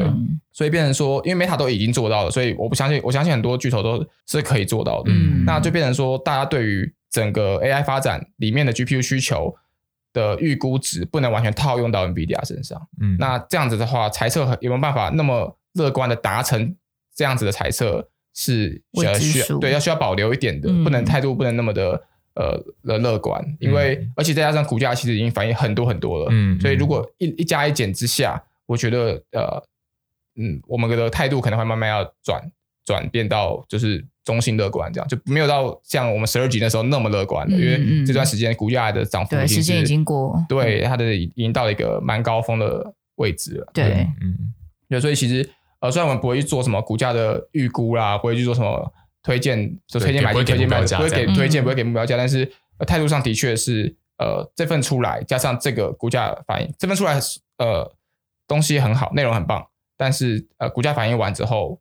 [0.50, 9.54] 所以变成说，因为 Meta 都已经做到了，所以我不相信，我相信很多巨头都是可以做到的，嗯，那就变成说，大家对于整个 AI 发展里面的 GPU 需求
[10.14, 16.74] 的预估值不能完全套用到 NVIDIA 身上，嗯，那这样子的话，猜测有没有办法那么乐观的达成
[17.14, 18.08] 这样子的猜测？
[18.34, 22.02] 是需要需要对，要需要保留一点的，嗯、不能态度不能那么的
[22.34, 29.62] 呃的乐观，因为、嗯、而且再加上股价其实已经反映很多很多了，嗯，所以如果一一加一减之下，我觉得呃
[30.36, 32.42] 嗯，我们的态度可能会慢慢要转
[32.86, 44.54] 转变到就是中性乐观这样，就没有到像我们十二级那时候那么乐观了，嗯、因为这段时间股价的涨幅已经时间已经过，对它的已经到了一个蛮高峰的位置了，对，对嗯，
[44.88, 45.46] 对，所以其实。
[45.82, 52.50] 呃，虽然我们不会去做什么股价的预估啦，不会去做什么推荐，就推荐买进、推荐卖，不会给推荐，不会给目标价，但是
[52.86, 57.18] 态度上的确是，呃，这份出来加上这个股价反应，这份出来
[57.58, 57.92] 呃
[58.46, 59.66] 东西很好，内容很棒，
[59.96, 61.80] 但是呃股价反应完之后，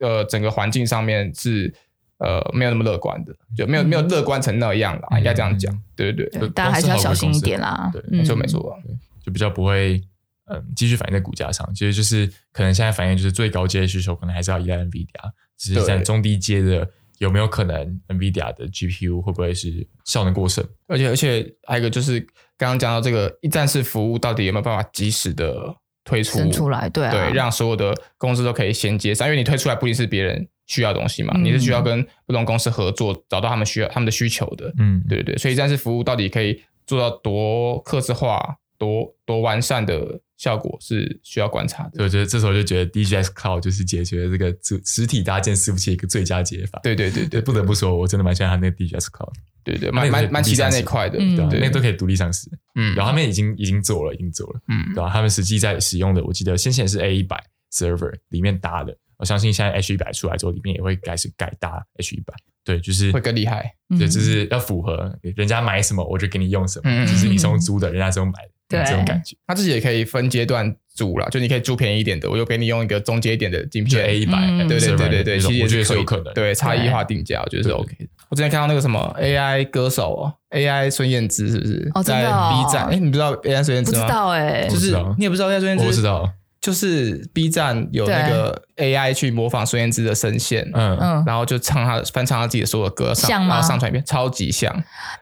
[0.00, 1.72] 呃整个环境上面是
[2.18, 5.72] 呃没有那么乐观的，就没有没有乐观成那样啦，嗯、应该这样讲。
[5.94, 7.90] 对对对，大家还是要小心一点啦。
[7.92, 8.76] 对，没错没错，
[9.24, 10.02] 就比较不会
[10.46, 11.68] 嗯继续反映在股价上。
[11.74, 16.88] 其实就是可能现在反映就是最高阶的需求，可能还是要依赖 NVIDIA，只是在中低阶的。
[17.18, 20.62] 有没有可能 NVIDIA 的 GPU 会不会是效能过剩？
[20.86, 22.20] 而且而且还有一个就是
[22.58, 25.74] 刚刚讲到这个一站式服务到底有没有办法及时的
[26.04, 26.90] 推出出来？
[26.90, 34.70] 对啊，对，让所有的公司都可以衔接上，因为你推出来不一定是别人需要的东西嘛，嗯、你是需要跟不同公司合作，找到他们需要他们的需求的。
[34.78, 40.20] 嗯，对对对，所以一站式服务到底可以做到多客制化、多多完善的？
[40.36, 46.78] 效果是需要观察的，所以我觉得这时候就觉得 DGX Cloud 就是解决这个实实体搭建伺服器一个最佳解法。
[46.82, 49.32] 对对对对，不得不说，我真的蛮喜欢他那个 DGX Cloud。
[49.64, 51.48] 对对，蛮蛮蛮期待那块的，对吧？
[51.52, 52.48] 那个都可以独立上市。
[52.76, 55.10] 嗯，然后他们已经已经做了，已经做了，嗯，对吧？
[55.12, 62.34] 他们实际在使用的，我记得先前是 A 一百 Server 里面搭的，我相信现在 H 一百出来之后，里面也会开始改搭 H 一百。
[62.62, 63.72] 对，就是会更厉害。
[63.98, 67.06] 对，就是要符合人家买什么，我就给你用什么。
[67.06, 68.50] 就是你是用租的，人家是用买的。
[68.68, 74.32] 对，这种感觉，他自己也可以分阶段租啦，就你可以租便宜一点的，我就给你用一个中阶一点的晶片，A 一百，
[74.66, 78.06] 对对对对对，其实我觉得是有可能，对差异化定价，我觉得是 OK 的。
[78.28, 81.90] 我之前看到那个什么 AI 歌手哦，AI 孙燕姿是不是？
[81.94, 84.00] 哦，在 B 站，哎，你不知道 AI 孙燕姿吗？
[84.02, 85.84] 不知道哎，就是你也不知道 AI 孙燕姿？
[85.84, 86.28] 我知道。
[86.66, 93.46] 就是 B 站有那个 AI 去模仿孙燕姿的声线，嗯嗯，然后就唱她翻唱她自己的所有歌，上？
[93.46, 94.68] 然后上传一遍，超级像。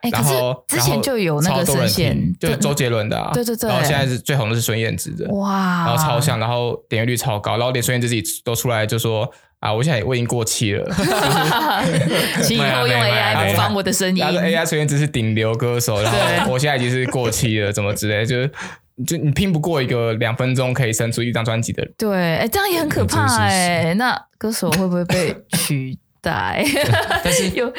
[0.01, 0.33] 哎，可是
[0.67, 3.69] 之前就有那个声线，就周杰伦的啊，对对对。
[3.69, 10.83] 然后现在是最红的是孙燕姿的，哇，然后超像，然后点阅率超高，然后连孙燕姿自己都出来就说啊，我现在我已经过气了，
[12.41, 14.19] 请以后用 AI 模仿我的声音。
[14.19, 16.11] 他说 AI 孙燕姿是顶流歌手，然
[16.43, 18.51] 后我现在已经是过气了，怎么之类，就是。
[19.05, 23.93] 就你拼不过一个两分钟可以生出一张专辑的人，对，哎、欸，这样也很可怕哎、欸。
[23.95, 26.63] 那歌手会不会被取代？
[27.23, 27.71] 但是 又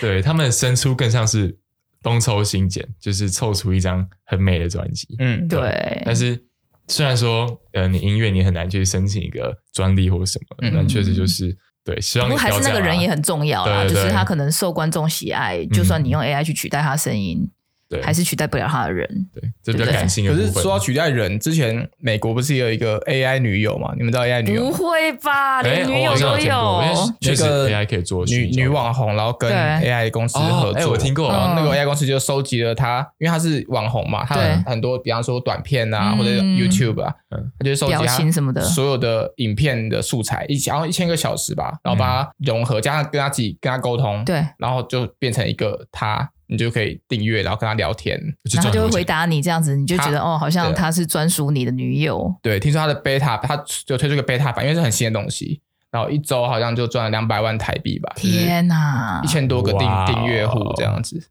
[0.00, 1.58] 对他们生出更像是
[2.02, 5.08] 东抽西剪，就是凑出一张很美的专辑。
[5.18, 5.60] 嗯，对。
[5.60, 6.40] 对但是
[6.86, 12.00] 虽然说，呃，你音乐你很难去申请一个专利或什么，但确实就是对。
[12.00, 17.50] 希望你不过还是那个人也很重要啦，对对对，就是他可能受观众喜爱，就算你用 AI 去取代他声音。
[17.90, 19.28] 对，还是取代不了他的人。
[19.34, 20.32] 对，这比较感性的。
[20.32, 23.92] 可是说到取代人，之前美国不是也有一个 AI 女友嘛？
[23.96, 24.66] 你们知道 AI 女友？
[24.66, 25.60] 不会吧？
[25.62, 26.80] 连女友都有？
[27.20, 30.92] 那个 AI 可以做女女网红，然后跟 AI 公司合作。
[30.92, 31.32] 我听过。
[31.32, 37.12] 然后那个 AI 公司就收集了她，因为她是网红嘛，她很多，比方说短片啊，或者 YouTube 啊，
[37.58, 46.30] 她就收集她什么的所有的影片的素材，一然后一千个小时吧，然后把它融合，加上跟她自己跟她沟通，对，然后就变成一个她。
[46.50, 52.34] 你就可以订阅，然后跟他聊天，然后他就会回答你这样子，你就觉得哦，好像他是专属你的女友。
[52.42, 55.60] 对，听说他的 beta，他就推出个 beta 版，因为是很新的东西，
[55.92, 58.12] 然后一周好像就赚了两百万台币吧。
[58.16, 61.28] 天哪，一千多个订订阅户这样子。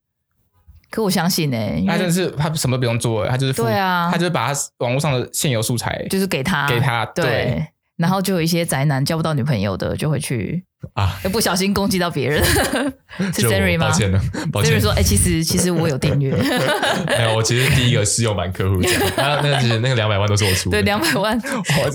[0.90, 7.68] 可我相信呢，他真的是他什么都不用做，他就是对啊，他就是把他网络上的现有素材就是给他给他，对，
[7.98, 10.64] 然后就有一些宅男交不到女朋友的就会去。
[10.94, 11.20] 啊！
[11.32, 12.44] 不小心攻击到别人，
[13.34, 13.88] 是 Siri 吗？
[13.88, 14.22] 抱歉了，
[14.52, 14.74] 抱歉。
[14.74, 16.32] Siri 说：“哎，其实其实我有订阅。
[17.06, 18.80] ”没有，我其实第一个试用版客户
[19.18, 20.78] 那那个其实那个两百万都是我出的。
[20.78, 21.40] 对，两百万，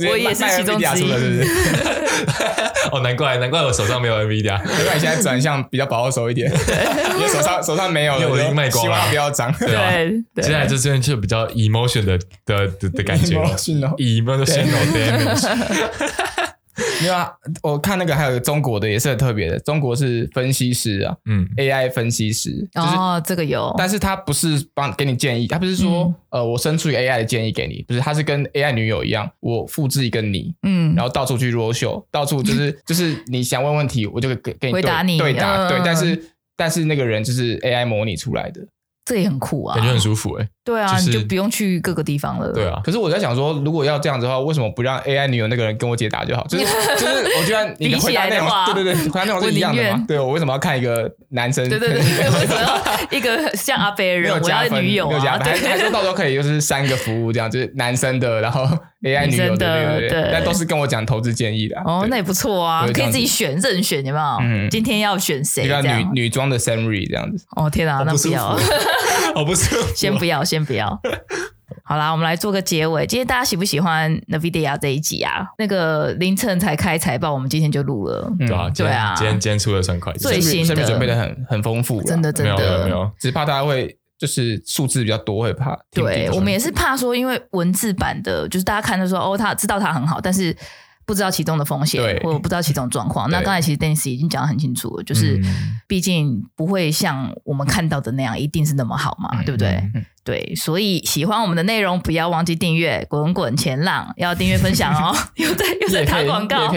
[0.08, 1.50] 我也是其中之一，是是？
[2.92, 6.50] 哦，难怪难怪我手上没有 NVIDIA，难怪你现在转向比较保守一点，
[7.16, 9.52] 因为手上手上没有，我已经卖光了，不要涨。
[9.58, 13.96] 对，接下来这边就比较 emotion 的的的感觉，emotional
[14.92, 15.48] damage。
[17.02, 17.30] 没有啊，
[17.62, 36.24] 我看那个还有中国的也是很特别的，中国是分析师啊，嗯，AI 分析师，哦，这个有，但是他不是帮给你建议，他不是说呃我生出一个 AI 的建议给你，不是，他是跟 AI 女友一样，我复制一个你，嗯，然后到处去 roll show，到处就是 就是你想问问题，我就给给你回答你对答，对，但是
[36.56, 38.60] 但是那个人就是 AI 模拟出来的。
[39.04, 40.48] 这也很酷啊，感觉很舒服哎。
[40.64, 42.50] 对啊，你就不用去各个地方了。
[42.52, 46.46] 对啊，可是我在想说，如果要这样子的话，为什么不让 AI 女友那个人跟我解答就好？
[46.46, 46.64] 就是
[46.96, 50.04] 就是，我觉得你的回答内容，对对对，回答内容是一样的嘛。
[50.08, 51.68] 对，我为什么要看一个男生？
[51.68, 54.32] 对对对，为什么要一个像阿飞的人？
[54.40, 58.66] 我要女友啊，对 还说到时候可以就是三个服务这样，就是男生的，然后
[59.04, 61.78] AI 女友的，对对，但都是跟我讲投资建议的。
[61.84, 64.38] 哦，那也不错啊，可以自己选任选，有没有？
[64.40, 65.64] 嗯，今天要选谁？
[65.64, 67.44] 女女装的 Sammy 这样子。
[67.56, 68.58] 哦天啊，那不要。
[69.36, 70.98] 哦，不是，先不要，先不要。
[71.82, 73.06] 好啦，我们来做个结尾。
[73.06, 75.44] 今天大家喜不喜欢 NVIDIA 这一集啊？
[75.58, 78.32] 那个凌晨才开财报，我们今天就录了。
[78.38, 85.78] 对啊，对啊，今天今天出的算快，最新的准备的很很丰富，真的真的没有没有，只怕大家会就是数字比较多会怕。
[85.90, 90.56] 对，我们也是怕说，因为文字版的，就是大家看的时候哦，他知道他很好，但是。
[91.06, 93.28] 不知道其中的风险，对或者不知道其中状况。
[93.28, 95.38] 那刚才其实 Dennis 已经讲得很清楚了，就是
[95.86, 99.68] 毕竟不会像我们看到的那样，一定是那么好嘛，嗯、对不对？
[99.94, 105.14] 嗯对，所以喜欢我们的内容，不要忘记订阅《滚滚前浪》，要订阅分享哦。
[105.36, 106.72] 又在又在打广告。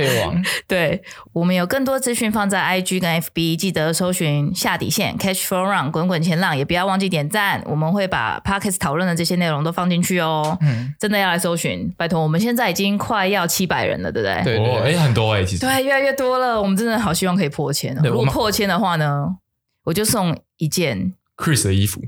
[0.68, 7.64] 对，我们有更多资讯放在 IG 跟 FB，记得搜寻下底线 Catch Flow Run 滚滚前浪，也不要忘记点赞。
[7.66, 10.58] 我们会把 Pockets 讨论的这些内容都放进去哦。
[10.60, 14.58] 嗯，真的要来搜寻，拜托，我们现在已经快要七百人了，对不对？
[14.58, 16.62] 对，哎、哦，很多哎，其实对，越来越多了。
[16.62, 17.96] 我们真的好希望可以破千。
[18.04, 19.38] 如果破千的话呢，
[19.86, 22.02] 我就送一件 Chris 的衣服。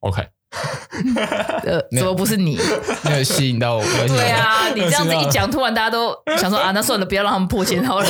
[0.00, 0.28] OK。
[1.64, 2.58] 呃，怎么不是你？
[3.04, 3.84] 没有吸引到我。
[4.06, 8.06] 对啊，你这样子一讲，突然大家都想说 啊，那算了，不要让他们破千好了。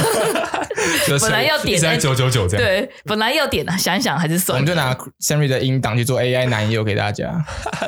[1.21, 4.61] 本来要点九九九这样，对，本来要点的，想一想还是算了。
[4.63, 7.33] 我们就拿 Henry 的音档去做 AI 男友给大家，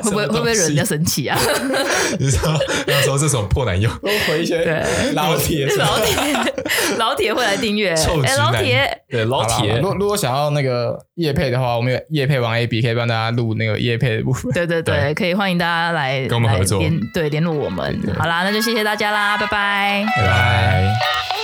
[0.02, 1.38] 会不会会不会惹人家生气啊？
[2.18, 2.52] 你说
[2.86, 3.88] 那时候这种破男友，
[4.26, 4.84] 回一些
[5.14, 6.16] 老铁，老铁，
[6.98, 7.94] 老铁会来订阅。
[7.94, 9.78] 哎，老铁，对老铁。
[9.78, 14.39] 如如果想要那个叶配的话，我们有叶配王 AB 可以帮大家录那个叶配的部分。
[14.52, 17.98] 对对对，可以欢迎大家来跟我们合作，联对联络我们。
[18.18, 21.39] 好啦，那就谢谢大家啦，拜拜，拜拜。